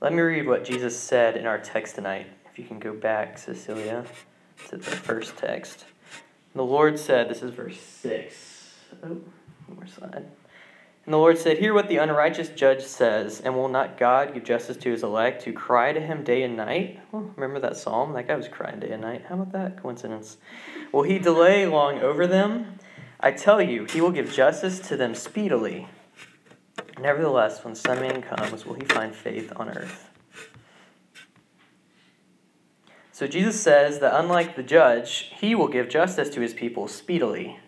Let 0.00 0.12
me 0.12 0.20
read 0.20 0.46
what 0.46 0.64
Jesus 0.64 0.98
said 0.98 1.36
in 1.36 1.46
our 1.46 1.58
text 1.58 1.94
tonight. 1.94 2.26
If 2.50 2.58
you 2.58 2.66
can 2.66 2.78
go 2.78 2.92
back, 2.92 3.38
Cecilia, 3.38 4.04
to 4.68 4.76
the 4.76 4.82
first 4.82 5.36
text. 5.36 5.84
The 6.54 6.64
Lord 6.64 6.98
said, 6.98 7.28
this 7.30 7.42
is 7.42 7.52
verse 7.52 7.80
6. 7.80 8.49
Oh, 9.02 9.20
more 9.68 9.86
slide. 9.86 10.28
And 11.04 11.14
the 11.14 11.18
Lord 11.18 11.38
said, 11.38 11.58
Hear 11.58 11.72
what 11.72 11.88
the 11.88 11.96
unrighteous 11.96 12.50
judge 12.50 12.82
says, 12.82 13.40
and 13.40 13.54
will 13.54 13.68
not 13.68 13.98
God 13.98 14.34
give 14.34 14.44
justice 14.44 14.76
to 14.78 14.90
his 14.90 15.02
elect 15.02 15.42
who 15.42 15.52
cry 15.52 15.92
to 15.92 16.00
him 16.00 16.22
day 16.22 16.42
and 16.42 16.56
night? 16.56 17.00
Well, 17.10 17.32
remember 17.36 17.58
that 17.60 17.76
psalm? 17.76 18.12
That 18.12 18.28
guy 18.28 18.36
was 18.36 18.48
crying 18.48 18.80
day 18.80 18.90
and 18.90 19.02
night. 19.02 19.24
How 19.28 19.34
about 19.34 19.52
that 19.52 19.82
coincidence? 19.82 20.36
Will 20.92 21.02
he 21.02 21.18
delay 21.18 21.66
long 21.66 22.00
over 22.00 22.26
them? 22.26 22.78
I 23.18 23.32
tell 23.32 23.60
you, 23.60 23.84
he 23.84 24.00
will 24.00 24.10
give 24.10 24.32
justice 24.32 24.78
to 24.88 24.96
them 24.96 25.14
speedily. 25.14 25.88
Nevertheless, 27.00 27.64
when 27.64 27.72
of 27.72 28.00
Man 28.00 28.22
comes, 28.22 28.66
will 28.66 28.74
he 28.74 28.84
find 28.84 29.14
faith 29.14 29.52
on 29.56 29.70
earth? 29.70 30.10
So 33.12 33.26
Jesus 33.26 33.60
says 33.60 34.00
that 34.00 34.18
unlike 34.18 34.56
the 34.56 34.62
judge, 34.62 35.30
he 35.38 35.54
will 35.54 35.68
give 35.68 35.88
justice 35.88 36.30
to 36.30 36.40
his 36.40 36.54
people 36.54 36.88
speedily. 36.88 37.58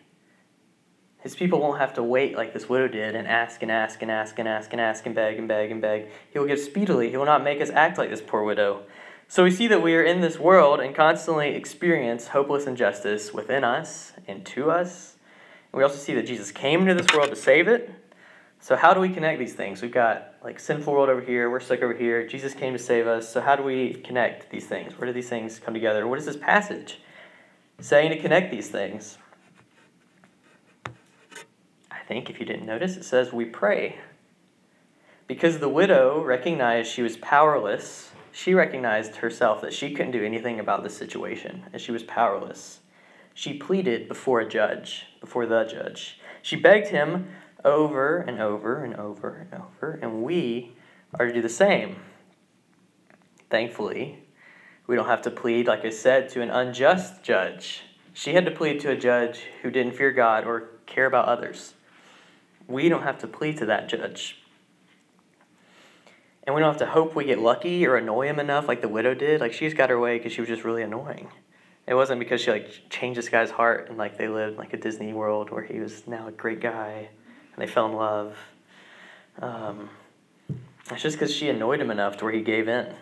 His 1.23 1.37
people 1.37 1.61
won't 1.61 1.79
have 1.79 1.95
to 1.95 2.03
wait 2.03 2.37
like 2.37 2.53
this 2.53 2.69
widow 2.69 2.89
did 2.89 3.15
and 3.15 3.29
ask 3.29 3.63
and 3.63 3.71
ask 3.71 4.03
and 4.03 4.11
ask 4.11 4.39
and 4.39 4.49
ask 4.49 4.73
and 4.73 4.81
ask 4.81 5.07
and 5.07 5.15
beg 5.15 5.39
and 5.39 5.47
beg 5.47 5.71
and 5.71 5.81
beg. 5.81 6.09
He 6.33 6.39
will 6.39 6.49
give 6.49 6.59
speedily. 6.59 7.11
He 7.11 7.17
will 7.17 7.27
not 7.27 7.45
make 7.45 7.61
us 7.61 7.71
act 7.71 7.97
like 7.97 8.11
this 8.11 8.21
poor 8.21 8.43
widow. 8.43 8.83
So 9.29 9.45
we 9.45 9.51
see 9.53 9.69
that 9.69 9.81
we 9.81 9.95
are 9.95 10.03
in 10.03 10.21
this 10.21 10.39
world 10.39 10.81
and 10.81 10.95
constantly 10.95 11.55
experience 11.55 12.29
hopeless 12.29 12.67
injustice 12.67 13.33
within 13.33 13.63
us 13.63 14.13
and 14.27 14.45
to 14.47 14.71
us. 14.71 15.17
And 15.73 15.79
we 15.79 15.85
also 15.85 15.97
see 15.97 16.13
that 16.15 16.27
Jesus 16.27 16.51
came 16.51 16.81
into 16.83 17.01
this 17.01 17.15
world 17.15 17.31
to 17.31 17.37
save 17.37 17.69
it. 17.69 17.89
So 18.59 18.77
how 18.77 18.93
do 18.93 19.01
we 19.01 19.09
connect 19.09 19.39
these 19.39 19.55
things? 19.55 19.81
We've 19.81 19.93
got 19.93 20.35
like 20.43 20.59
sinful 20.59 20.93
world 20.93 21.09
over 21.09 21.21
here, 21.21 21.51
we're 21.51 21.61
sick 21.61 21.83
over 21.83 21.95
here. 21.95 22.27
Jesus 22.27 22.53
came 22.53 22.73
to 22.73 22.79
save 22.79 23.07
us. 23.07 23.29
So 23.33 23.41
how 23.41 23.55
do 23.55 23.63
we 23.63 23.95
connect 23.95 24.51
these 24.51 24.67
things? 24.67 24.99
Where 24.99 25.07
do 25.07 25.13
these 25.13 25.29
things 25.29 25.61
come 25.61 25.73
together? 25.73 26.07
What 26.07 26.19
is 26.19 26.27
this 26.27 26.37
passage 26.37 27.01
saying 27.81 28.11
to 28.11 28.19
connect 28.19 28.51
these 28.51 28.69
things? 28.69 29.19
Think, 32.13 32.29
if 32.29 32.39
you 32.39 32.45
didn't 32.45 32.67
notice, 32.67 32.99
it 32.99 33.05
says 33.05 33.33
we 33.33 33.47
pray. 33.47 33.97
Because 35.27 35.59
the 35.59 35.69
widow 35.69 36.23
recognized 36.23 36.93
she 36.93 37.01
was 37.01 37.17
powerless, 37.17 38.11
she 38.33 38.53
recognized 38.53 39.17
herself 39.17 39.63
that 39.63 39.73
she 39.73 39.95
couldn't 39.95 40.13
do 40.13 40.23
anything 40.23 40.61
about 40.61 40.83
the 40.83 40.91
situation, 40.91 41.65
and 41.73 41.81
she 41.81 41.91
was 41.91 42.03
powerless. 42.03 42.81
She 43.33 43.55
pleaded 43.55 44.09
before 44.09 44.41
a 44.41 44.49
judge, 44.49 45.07
before 45.21 45.47
the 45.47 45.65
judge. 45.65 46.21
She 46.43 46.55
begged 46.55 46.89
him 46.89 47.29
over 47.65 48.19
and 48.19 48.41
over 48.43 48.85
and 48.85 48.95
over 48.95 49.49
and 49.51 49.63
over, 49.63 49.99
and 50.03 50.23
we 50.23 50.73
are 51.19 51.29
to 51.29 51.33
do 51.33 51.41
the 51.41 51.49
same. 51.49 51.97
Thankfully, 53.49 54.23
we 54.87 54.97
don't 54.97 55.07
have 55.07 55.23
to 55.23 55.31
plead, 55.31 55.67
like 55.67 55.87
I 55.87 55.91
said, 55.91 56.29
to 56.31 56.43
an 56.43 56.51
unjust 56.51 57.23
judge. 57.23 57.85
She 58.13 58.35
had 58.35 58.45
to 58.45 58.51
plead 58.51 58.81
to 58.81 58.91
a 58.91 58.97
judge 58.97 59.45
who 59.63 59.71
didn't 59.71 59.95
fear 59.95 60.13
God 60.13 60.45
or 60.45 60.69
care 60.85 61.07
about 61.07 61.25
others. 61.25 61.73
We 62.73 62.89
don't 62.89 63.03
have 63.03 63.19
to 63.19 63.27
plead 63.27 63.59
to 63.59 63.67
that 63.67 63.91
judge. 63.91 64.39
And 66.45 66.55
we 66.57 66.61
don't 66.61 66.71
have 66.71 66.81
to 66.81 66.87
hope 66.87 67.15
we 67.15 67.27
get 67.27 67.39
lucky 67.39 67.87
or 67.87 67.97
annoy 67.97 68.29
him 68.29 68.41
enough 68.41 68.67
like 68.67 68.81
the 68.81 68.89
widow 68.89 69.15
did. 69.15 69.43
Like 69.43 69.53
she's 69.53 69.75
got 69.75 69.91
her 69.91 70.01
way 70.01 70.17
because 70.17 70.33
she 70.33 70.41
was 70.41 70.49
just 70.49 70.65
really 70.65 70.83
annoying. 70.83 71.29
It 71.87 71.95
wasn't 71.95 72.19
because 72.19 72.41
she 72.41 72.51
like 72.51 72.89
changed 72.89 73.19
this 73.19 73.29
guy's 73.29 73.51
heart 73.51 73.91
and 73.91 73.99
like 73.99 74.17
they 74.17 74.27
lived 74.27 74.57
like 74.57 74.73
a 74.73 74.79
Disney 74.79 75.13
world 75.13 75.51
where 75.51 75.63
he 75.63 75.81
was 75.81 76.07
now 76.07 76.29
a 76.29 76.33
great 76.33 76.61
guy 76.61 77.09
and 77.55 77.63
they 77.63 77.67
fell 77.67 77.87
in 77.87 77.93
love. 77.93 78.39
Um, 79.39 79.91
it's 80.91 81.03
just 81.03 81.19
because 81.19 81.35
she 81.35 81.51
annoyed 81.51 81.79
him 81.79 81.91
enough 81.91 82.17
to 82.19 82.25
where 82.25 82.33
he 82.33 82.41
gave 82.41 82.69
in. 82.69 82.95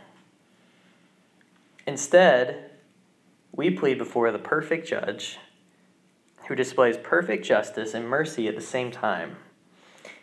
Instead, 1.86 2.72
we 3.52 3.70
plead 3.70 3.98
before 3.98 4.32
the 4.32 4.38
perfect 4.38 4.88
judge 4.88 5.38
who 6.48 6.56
displays 6.56 6.96
perfect 6.96 7.44
justice 7.44 7.94
and 7.94 8.08
mercy 8.08 8.48
at 8.48 8.56
the 8.56 8.60
same 8.60 8.90
time. 8.90 9.36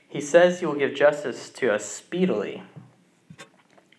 He 0.07 0.21
says 0.21 0.59
he 0.59 0.65
will 0.65 0.75
give 0.75 0.95
justice 0.95 1.49
to 1.51 1.73
us 1.73 1.85
speedily. 1.85 2.63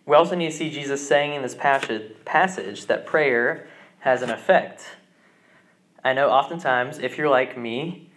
We 0.06 0.16
also 0.16 0.34
need 0.34 0.50
to 0.50 0.56
see 0.56 0.70
Jesus 0.70 1.06
saying 1.06 1.34
in 1.34 1.42
this 1.42 1.54
passage 1.54 2.86
that 2.86 3.06
prayer 3.06 3.68
has 4.00 4.22
an 4.22 4.30
effect. 4.30 4.84
I 6.02 6.14
know 6.14 6.30
oftentimes, 6.30 6.98
if 6.98 7.18
you're 7.18 7.28
like 7.28 7.58
me, 7.58 8.10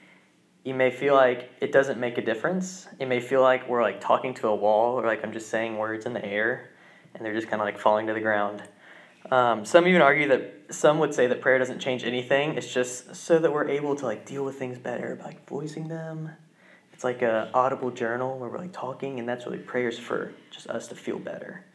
you 0.64 0.74
may 0.74 0.92
feel 0.92 1.16
like 1.16 1.50
it 1.60 1.72
doesn't 1.72 2.00
make 2.00 2.18
a 2.18 2.22
difference. 2.22 2.88
It 3.00 3.08
may 3.08 3.20
feel 3.20 3.42
like 3.42 3.68
we're 3.68 3.82
like 3.82 4.00
talking 4.00 4.34
to 4.36 4.48
a 4.48 4.56
wall 4.56 5.00
or 5.00 5.06
like 5.06 5.24
I'm 5.24 5.34
just 5.34 5.50
saying 5.50 5.78
words 5.78 6.06
in 6.06 6.14
the 6.14 6.24
air 6.24 6.72
and 7.14 7.26
they're 7.26 7.34
just 7.34 7.48
kind 7.48 7.62
of 7.62 7.66
like 7.66 7.80
falling 7.80 8.08
to 8.08 8.14
the 8.14 8.22
ground. 8.22 8.64
Um, 9.30 9.66
some 9.66 9.88
even 9.88 10.02
argue 10.02 10.28
that 10.30 10.74
some 10.74 11.00
would 11.00 11.14
say 11.14 11.28
that 11.28 11.42
prayer 11.42 11.58
doesn't 11.58 11.80
change 11.80 12.04
anything. 12.04 12.56
It's 12.56 12.72
just 12.72 13.16
so 13.16 13.40
that 13.40 13.52
we're 13.52 13.68
able 13.68 13.96
to 13.96 14.06
like 14.06 14.26
deal 14.26 14.44
with 14.46 14.58
things 14.58 14.78
better 14.78 15.16
by 15.16 15.26
like 15.26 15.48
voicing 15.48 15.88
them, 15.88 16.32
it's 17.02 17.04
like 17.04 17.24
a 17.24 17.50
audible 17.56 17.90
journal 17.90 18.38
where 18.38 18.48
we're 18.48 18.60
like 18.60 18.74
talking, 18.74 19.18
and 19.18 19.28
that's 19.28 19.48
really 19.48 19.58
prayers 19.58 19.98
for 19.98 20.32
just 20.52 20.68
us 20.68 20.88
to 20.90 20.96
feel 20.96 21.18
better. 21.18 21.66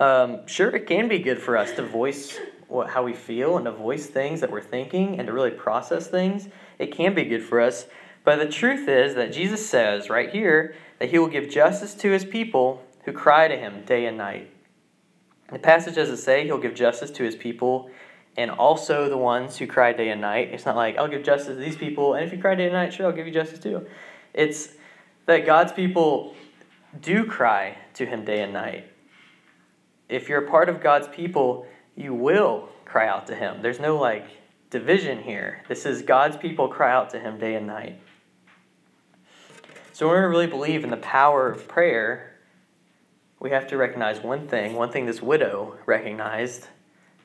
Um, 0.00 0.46
sure, 0.46 0.74
it 0.74 0.86
can 0.86 1.06
be 1.06 1.18
good 1.18 1.38
for 1.38 1.54
us 1.54 1.72
to 1.72 1.82
voice 1.82 2.38
what, 2.66 2.88
how 2.88 3.02
we 3.02 3.12
feel 3.12 3.58
and 3.58 3.66
to 3.66 3.72
voice 3.72 4.06
things 4.06 4.40
that 4.40 4.50
we're 4.50 4.62
thinking 4.62 5.18
and 5.18 5.26
to 5.26 5.34
really 5.34 5.50
process 5.50 6.06
things. 6.06 6.48
It 6.78 6.92
can 6.96 7.14
be 7.14 7.24
good 7.24 7.42
for 7.42 7.60
us. 7.60 7.88
But 8.24 8.36
the 8.36 8.48
truth 8.48 8.88
is 8.88 9.16
that 9.16 9.34
Jesus 9.34 9.68
says 9.68 10.08
right 10.08 10.30
here 10.30 10.74
that 10.98 11.10
he 11.10 11.18
will 11.18 11.28
give 11.28 11.50
justice 11.50 11.92
to 11.96 12.10
his 12.10 12.24
people 12.24 12.82
who 13.04 13.12
cry 13.12 13.48
to 13.48 13.56
him 13.58 13.84
day 13.84 14.06
and 14.06 14.16
night. 14.16 14.50
The 15.52 15.58
passage 15.58 15.96
doesn't 15.96 16.16
say 16.16 16.46
he'll 16.46 16.56
give 16.56 16.74
justice 16.74 17.10
to 17.10 17.22
his 17.22 17.36
people 17.36 17.90
and 18.38 18.50
also 18.50 19.10
the 19.10 19.18
ones 19.18 19.58
who 19.58 19.66
cry 19.66 19.92
day 19.92 20.08
and 20.08 20.22
night. 20.22 20.48
It's 20.54 20.64
not 20.64 20.76
like, 20.76 20.96
I'll 20.96 21.06
give 21.06 21.22
justice 21.22 21.48
to 21.48 21.54
these 21.56 21.76
people, 21.76 22.14
and 22.14 22.24
if 22.24 22.32
you 22.32 22.38
cry 22.38 22.54
day 22.54 22.64
and 22.64 22.72
night, 22.72 22.94
sure, 22.94 23.04
I'll 23.04 23.12
give 23.12 23.26
you 23.26 23.32
justice 23.34 23.58
too. 23.58 23.84
It's 24.38 24.68
that 25.26 25.44
God's 25.44 25.72
people 25.72 26.36
do 27.00 27.24
cry 27.24 27.76
to 27.94 28.06
Him 28.06 28.24
day 28.24 28.40
and 28.40 28.52
night. 28.52 28.88
If 30.08 30.28
you're 30.28 30.44
a 30.44 30.48
part 30.48 30.68
of 30.68 30.80
God's 30.80 31.08
people, 31.08 31.66
you 31.96 32.14
will 32.14 32.68
cry 32.84 33.08
out 33.08 33.26
to 33.26 33.34
Him. 33.34 33.62
There's 33.62 33.80
no 33.80 33.98
like 33.98 34.28
division 34.70 35.20
here. 35.24 35.64
This 35.68 35.84
is 35.84 36.02
God's 36.02 36.36
people 36.36 36.68
cry 36.68 36.92
out 36.92 37.10
to 37.10 37.18
Him 37.18 37.36
day 37.38 37.56
and 37.56 37.66
night. 37.66 38.00
So, 39.92 40.06
in 40.06 40.10
order 40.10 40.22
to 40.22 40.28
really 40.28 40.46
believe 40.46 40.84
in 40.84 40.90
the 40.90 40.98
power 40.98 41.50
of 41.50 41.66
prayer, 41.66 42.36
we 43.40 43.50
have 43.50 43.66
to 43.66 43.76
recognize 43.76 44.20
one 44.20 44.46
thing. 44.46 44.74
One 44.74 44.92
thing 44.92 45.06
this 45.06 45.20
widow 45.20 45.78
recognized 45.84 46.68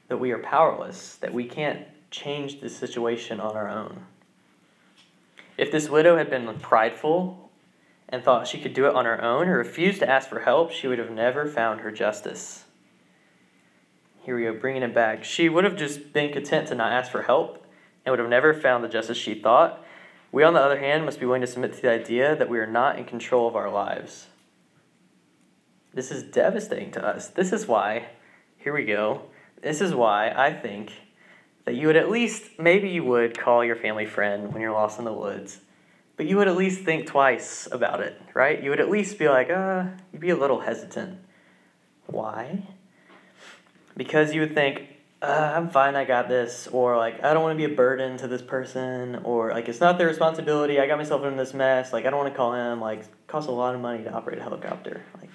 that 0.07 0.17
we 0.17 0.31
are 0.31 0.39
powerless, 0.39 1.17
that 1.17 1.31
we 1.31 1.45
can't 1.45 1.85
change 2.09 2.59
the 2.59 2.69
situation 2.69 3.39
on 3.39 3.55
our 3.55 3.69
own. 3.69 4.03
If 5.57 5.71
this 5.71 5.89
widow 5.89 6.17
had 6.17 6.29
been 6.29 6.51
prideful 6.59 7.49
and 8.09 8.23
thought 8.23 8.47
she 8.47 8.59
could 8.59 8.73
do 8.73 8.87
it 8.87 8.95
on 8.95 9.05
her 9.05 9.21
own 9.21 9.47
or 9.47 9.57
refused 9.57 9.99
to 9.99 10.09
ask 10.09 10.29
for 10.29 10.41
help, 10.41 10.71
she 10.71 10.87
would 10.87 10.99
have 10.99 11.11
never 11.11 11.47
found 11.47 11.81
her 11.81 11.91
justice. 11.91 12.65
Here 14.21 14.35
we 14.35 14.43
go, 14.43 14.53
bringing 14.53 14.83
it 14.83 14.93
back. 14.93 15.23
She 15.23 15.49
would 15.49 15.63
have 15.63 15.75
just 15.75 16.13
been 16.13 16.31
content 16.31 16.69
to 16.69 16.75
not 16.75 16.91
ask 16.91 17.11
for 17.11 17.23
help 17.23 17.65
and 18.05 18.11
would 18.11 18.19
have 18.19 18.29
never 18.29 18.53
found 18.53 18.83
the 18.83 18.89
justice 18.89 19.17
she 19.17 19.35
thought. 19.35 19.83
We, 20.31 20.43
on 20.43 20.53
the 20.53 20.61
other 20.61 20.79
hand, 20.79 21.05
must 21.05 21.19
be 21.19 21.25
willing 21.25 21.41
to 21.41 21.47
submit 21.47 21.73
to 21.73 21.81
the 21.81 21.91
idea 21.91 22.35
that 22.35 22.49
we 22.49 22.57
are 22.59 22.67
not 22.67 22.97
in 22.97 23.05
control 23.05 23.47
of 23.47 23.55
our 23.55 23.69
lives. 23.69 24.27
This 25.93 26.09
is 26.09 26.23
devastating 26.23 26.91
to 26.91 27.05
us. 27.05 27.27
This 27.27 27.53
is 27.53 27.67
why, 27.67 28.07
here 28.57 28.73
we 28.73 28.85
go, 28.85 29.23
this 29.61 29.79
is 29.79 29.93
why 29.93 30.29
I 30.29 30.51
think 30.51 30.91
that 31.65 31.75
you 31.75 31.87
would 31.87 31.95
at 31.95 32.09
least, 32.09 32.59
maybe 32.59 32.89
you 32.89 33.03
would 33.03 33.37
call 33.37 33.63
your 33.63 33.75
family 33.75 34.05
friend 34.05 34.51
when 34.51 34.61
you're 34.61 34.73
lost 34.73 34.99
in 34.99 35.05
the 35.05 35.13
woods, 35.13 35.59
but 36.17 36.25
you 36.25 36.37
would 36.37 36.47
at 36.47 36.55
least 36.55 36.83
think 36.83 37.07
twice 37.07 37.67
about 37.71 38.01
it, 38.01 38.21
right? 38.33 38.61
You 38.61 38.69
would 38.69 38.79
at 38.79 38.89
least 38.89 39.17
be 39.17 39.29
like, 39.29 39.49
uh, 39.49 39.85
you'd 40.11 40.21
be 40.21 40.29
a 40.29 40.35
little 40.35 40.59
hesitant. 40.59 41.19
Why? 42.07 42.67
Because 43.95 44.33
you 44.33 44.41
would 44.41 44.53
think, 44.53 44.87
uh, 45.21 45.53
I'm 45.55 45.69
fine, 45.69 45.95
I 45.95 46.03
got 46.03 46.27
this, 46.27 46.67
or 46.67 46.97
like, 46.97 47.23
I 47.23 47.33
don't 47.33 47.43
want 47.43 47.57
to 47.57 47.67
be 47.67 47.71
a 47.71 47.75
burden 47.75 48.17
to 48.17 48.27
this 48.27 48.41
person, 48.41 49.21
or 49.23 49.51
like, 49.51 49.69
it's 49.69 49.79
not 49.79 49.97
their 49.97 50.07
responsibility, 50.07 50.79
I 50.79 50.87
got 50.87 50.97
myself 50.97 51.23
in 51.23 51.37
this 51.37 51.53
mess, 51.53 51.93
like, 51.93 52.05
I 52.05 52.09
don't 52.09 52.19
want 52.19 52.33
to 52.33 52.37
call 52.37 52.53
him, 52.53 52.81
like, 52.81 53.05
costs 53.27 53.47
a 53.47 53.51
lot 53.53 53.73
of 53.73 53.79
money 53.79 54.03
to 54.03 54.11
operate 54.11 54.37
a 54.37 54.41
helicopter. 54.41 55.01
Like, 55.19 55.29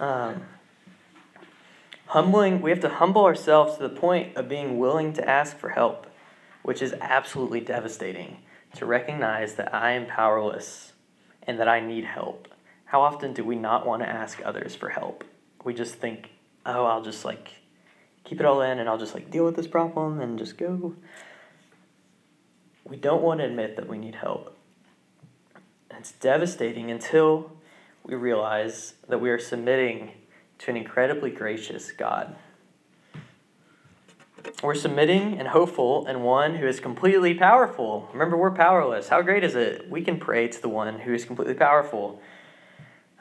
um, 0.00 0.42
Humbling, 2.14 2.62
we 2.62 2.70
have 2.70 2.78
to 2.78 2.88
humble 2.88 3.24
ourselves 3.24 3.76
to 3.76 3.82
the 3.82 3.88
point 3.88 4.36
of 4.36 4.48
being 4.48 4.78
willing 4.78 5.12
to 5.14 5.28
ask 5.28 5.58
for 5.58 5.70
help, 5.70 6.06
which 6.62 6.80
is 6.80 6.94
absolutely 7.00 7.58
devastating. 7.58 8.36
To 8.76 8.86
recognize 8.86 9.56
that 9.56 9.74
I 9.74 9.94
am 9.94 10.06
powerless 10.06 10.92
and 11.42 11.58
that 11.58 11.66
I 11.66 11.80
need 11.80 12.04
help. 12.04 12.46
How 12.84 13.02
often 13.02 13.32
do 13.32 13.42
we 13.42 13.56
not 13.56 13.84
want 13.84 14.02
to 14.02 14.08
ask 14.08 14.40
others 14.44 14.76
for 14.76 14.90
help? 14.90 15.24
We 15.64 15.74
just 15.74 15.96
think, 15.96 16.30
oh, 16.64 16.84
I'll 16.84 17.02
just 17.02 17.24
like 17.24 17.50
keep 18.22 18.38
it 18.38 18.46
all 18.46 18.62
in 18.62 18.78
and 18.78 18.88
I'll 18.88 18.96
just 18.96 19.14
like 19.14 19.28
deal 19.28 19.44
with 19.44 19.56
this 19.56 19.66
problem 19.66 20.20
and 20.20 20.38
just 20.38 20.56
go. 20.56 20.94
We 22.84 22.96
don't 22.96 23.22
want 23.22 23.40
to 23.40 23.46
admit 23.46 23.74
that 23.74 23.88
we 23.88 23.98
need 23.98 24.14
help. 24.14 24.56
It's 25.90 26.12
devastating 26.12 26.92
until 26.92 27.50
we 28.04 28.14
realize 28.14 28.94
that 29.08 29.20
we 29.20 29.30
are 29.30 29.40
submitting 29.40 30.12
to 30.64 30.70
an 30.70 30.76
incredibly 30.78 31.30
gracious 31.30 31.92
God. 31.92 32.34
We're 34.62 34.74
submitting 34.74 35.38
and 35.38 35.48
hopeful 35.48 36.06
in 36.06 36.22
one 36.22 36.54
who 36.54 36.66
is 36.66 36.80
completely 36.80 37.34
powerful. 37.34 38.08
Remember, 38.12 38.36
we're 38.36 38.50
powerless. 38.50 39.08
How 39.08 39.20
great 39.20 39.44
is 39.44 39.54
it? 39.54 39.90
We 39.90 40.02
can 40.02 40.18
pray 40.18 40.48
to 40.48 40.62
the 40.62 40.70
one 40.70 41.00
who 41.00 41.12
is 41.12 41.26
completely 41.26 41.54
powerful. 41.54 42.20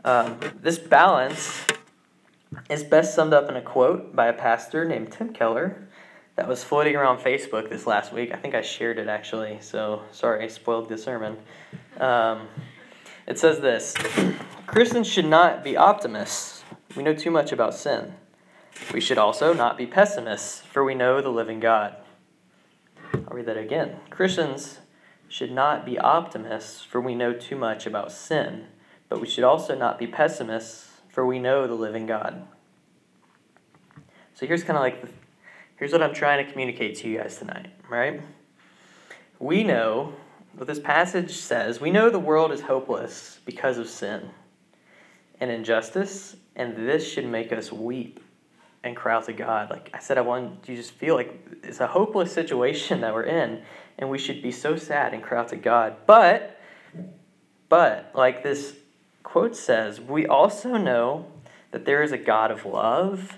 Um, 0.05 0.39
this 0.61 0.77
balance 0.79 1.65
is 2.69 2.83
best 2.83 3.13
summed 3.13 3.33
up 3.33 3.49
in 3.49 3.57
a 3.57 3.61
quote 3.61 4.15
by 4.15 4.27
a 4.27 4.33
pastor 4.33 4.85
named 4.85 5.11
Tim 5.11 5.33
Keller 5.33 5.89
that 6.35 6.47
was 6.47 6.63
floating 6.63 6.95
around 6.95 7.19
Facebook 7.19 7.69
this 7.69 7.85
last 7.85 8.13
week. 8.13 8.31
I 8.33 8.37
think 8.37 8.55
I 8.55 8.61
shared 8.61 8.99
it 8.99 9.09
actually, 9.09 9.57
so 9.59 10.03
sorry, 10.11 10.45
I 10.45 10.47
spoiled 10.47 10.87
the 10.87 10.97
sermon. 10.97 11.37
Um, 11.97 12.47
it 13.27 13.37
says 13.37 13.59
this 13.59 13.95
Christians 14.67 15.07
should 15.07 15.25
not 15.25 15.63
be 15.63 15.75
optimists. 15.75 16.62
We 16.95 17.01
know 17.01 17.15
too 17.15 17.31
much 17.31 17.51
about 17.51 17.73
sin. 17.73 18.13
We 18.93 19.01
should 19.01 19.17
also 19.17 19.53
not 19.53 19.77
be 19.77 19.87
pessimists, 19.87 20.61
for 20.61 20.83
we 20.83 20.93
know 20.93 21.21
the 21.21 21.29
living 21.29 21.59
God. 21.59 21.95
I'll 23.13 23.35
read 23.35 23.47
that 23.47 23.57
again. 23.57 23.97
Christians 24.11 24.79
should 25.27 25.51
not 25.51 25.85
be 25.85 25.97
optimists, 25.97 26.83
for 26.83 27.01
we 27.01 27.15
know 27.15 27.33
too 27.33 27.55
much 27.55 27.87
about 27.87 28.11
sin. 28.11 28.67
But 29.09 29.21
we 29.21 29.27
should 29.27 29.43
also 29.43 29.75
not 29.75 29.97
be 29.97 30.05
pessimists, 30.05 30.89
for 31.09 31.25
we 31.25 31.39
know 31.39 31.65
the 31.65 31.73
living 31.73 32.05
God. 32.05 32.47
So 34.35 34.45
here's 34.45 34.63
kind 34.63 34.77
of 34.77 34.83
like 34.83 35.01
the, 35.01 35.09
here's 35.77 35.91
what 35.91 36.03
I'm 36.03 36.13
trying 36.13 36.45
to 36.45 36.51
communicate 36.51 36.95
to 36.97 37.09
you 37.09 37.17
guys 37.17 37.37
tonight, 37.37 37.67
right? 37.89 38.21
We 39.39 39.63
know 39.63 40.13
what 40.55 40.67
this 40.67 40.79
passage 40.79 41.31
says. 41.31 41.81
We 41.81 41.89
know 41.89 42.11
the 42.11 42.19
world 42.19 42.51
is 42.51 42.61
hopeless 42.61 43.39
because 43.45 43.79
of 43.79 43.89
sin 43.89 44.29
and 45.43 45.51
injustice, 45.51 46.37
and 46.55 46.75
this 46.75 47.05
should 47.05 47.25
make 47.25 47.51
us 47.51 47.71
weep 47.71 48.21
and 48.81 48.95
cry 48.95 49.13
out 49.13 49.25
to 49.25 49.33
God. 49.33 49.69
Like 49.69 49.89
I 49.93 49.99
said, 49.99 50.17
I 50.17 50.21
want 50.21 50.67
you 50.67 50.75
just 50.75 50.91
feel 50.91 51.15
like 51.15 51.59
it's 51.63 51.81
a 51.81 51.87
hopeless 51.87 52.31
situation 52.31 53.01
that 53.01 53.13
we're 53.13 53.23
in, 53.23 53.61
and 53.97 54.09
we 54.09 54.17
should 54.17 54.41
be 54.41 54.51
so 54.51 54.77
sad 54.77 55.13
and 55.13 55.21
cry 55.21 55.39
out 55.39 55.49
to 55.49 55.57
God. 55.57 55.97
But, 56.07 56.59
but, 57.67 58.11
like 58.15 58.41
this 58.41 58.77
quote 59.21 59.55
says, 59.55 59.99
we 59.99 60.25
also 60.25 60.77
know 60.77 61.27
that 61.71 61.85
there 61.85 62.01
is 62.01 62.13
a 62.13 62.17
God 62.17 62.49
of 62.49 62.65
love 62.65 63.37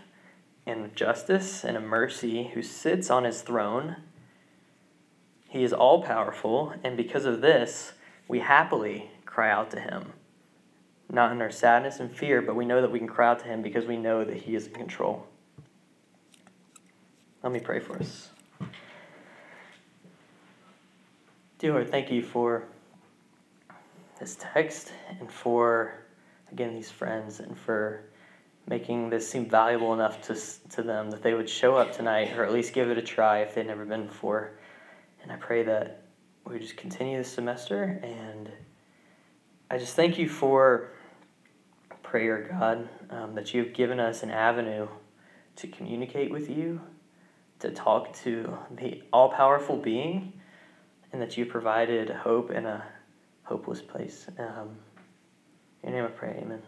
and 0.68 0.96
justice 0.96 1.64
and 1.64 1.76
a 1.76 1.82
mercy 1.82 2.52
who 2.54 2.62
sits 2.62 3.10
on 3.10 3.24
his 3.24 3.42
throne. 3.42 3.96
He 5.50 5.64
is 5.64 5.74
all 5.74 6.04
powerful, 6.04 6.74
and 6.84 6.96
because 6.96 7.26
of 7.26 7.42
this, 7.42 7.94
we 8.28 8.42
happily 8.42 9.10
cry 9.26 9.50
out 9.50 9.72
to 9.72 9.80
him. 9.80 10.14
Not 11.12 11.32
in 11.32 11.42
our 11.42 11.52
sadness 11.52 12.00
and 12.00 12.12
fear, 12.12 12.42
but 12.42 12.56
we 12.56 12.66
know 12.66 12.82
that 12.82 12.92
we 12.92 13.00
can 13.00 13.08
cry 13.08 13.30
out 13.30 13.40
to 13.40 13.46
him 13.46 13.62
because 13.62 13.86
we 13.86 13.98
know 13.98 14.24
that 14.24 14.38
he 14.38 14.56
is 14.56 14.68
in 14.68 14.74
control. 14.74 15.26
Let 17.44 17.54
me 17.54 17.60
pray 17.60 17.80
for 17.80 17.98
us. 17.98 18.30
Dear 21.60 21.74
Lord, 21.74 21.90
thank 21.90 22.12
you 22.12 22.22
for 22.22 22.64
this 24.20 24.38
text 24.40 24.92
and 25.20 25.32
for, 25.32 25.94
again, 26.52 26.74
these 26.74 26.90
friends 26.90 27.40
and 27.40 27.58
for 27.58 28.04
making 28.68 29.10
this 29.10 29.30
seem 29.30 29.48
valuable 29.48 29.94
enough 29.94 30.22
to, 30.24 30.36
to 30.70 30.82
them 30.82 31.12
that 31.12 31.22
they 31.22 31.34
would 31.34 31.50
show 31.50 31.76
up 31.76 31.94
tonight 31.96 32.36
or 32.36 32.44
at 32.44 32.52
least 32.52 32.74
give 32.74 32.90
it 32.90 32.98
a 32.98 33.02
try 33.02 33.40
if 33.40 33.54
they'd 33.54 33.68
never 33.68 33.86
been 33.86 34.08
before. 34.08 34.58
And 35.22 35.32
I 35.32 35.36
pray 35.36 35.64
that 35.64 36.04
we 36.46 36.60
just 36.60 36.78
continue 36.78 37.18
this 37.18 37.32
semester. 37.32 38.00
And 38.04 38.52
I 39.70 39.78
just 39.78 39.96
thank 39.96 40.18
you 40.18 40.28
for 40.28 40.92
prayer, 42.16 42.48
God, 42.50 42.88
um, 43.10 43.36
that 43.36 43.54
you 43.54 43.62
have 43.62 43.74
given 43.74 44.00
us 44.00 44.24
an 44.24 44.32
avenue 44.32 44.88
to 45.58 45.68
communicate 45.68 46.32
with 46.32 46.50
you, 46.50 46.80
to 47.60 47.70
talk 47.72 48.16
to 48.24 48.58
the 48.72 49.04
all 49.12 49.28
powerful 49.28 49.76
being, 49.76 50.32
and 51.12 51.22
that 51.22 51.36
you 51.36 51.46
provided 51.46 52.10
hope 52.10 52.52
in 52.52 52.66
a 52.66 52.86
hopeless 53.44 53.82
place. 53.82 54.28
Um, 54.40 54.78
in 55.84 55.92
your 55.92 56.04
name 56.04 56.06
I 56.06 56.18
pray, 56.18 56.40
amen. 56.42 56.62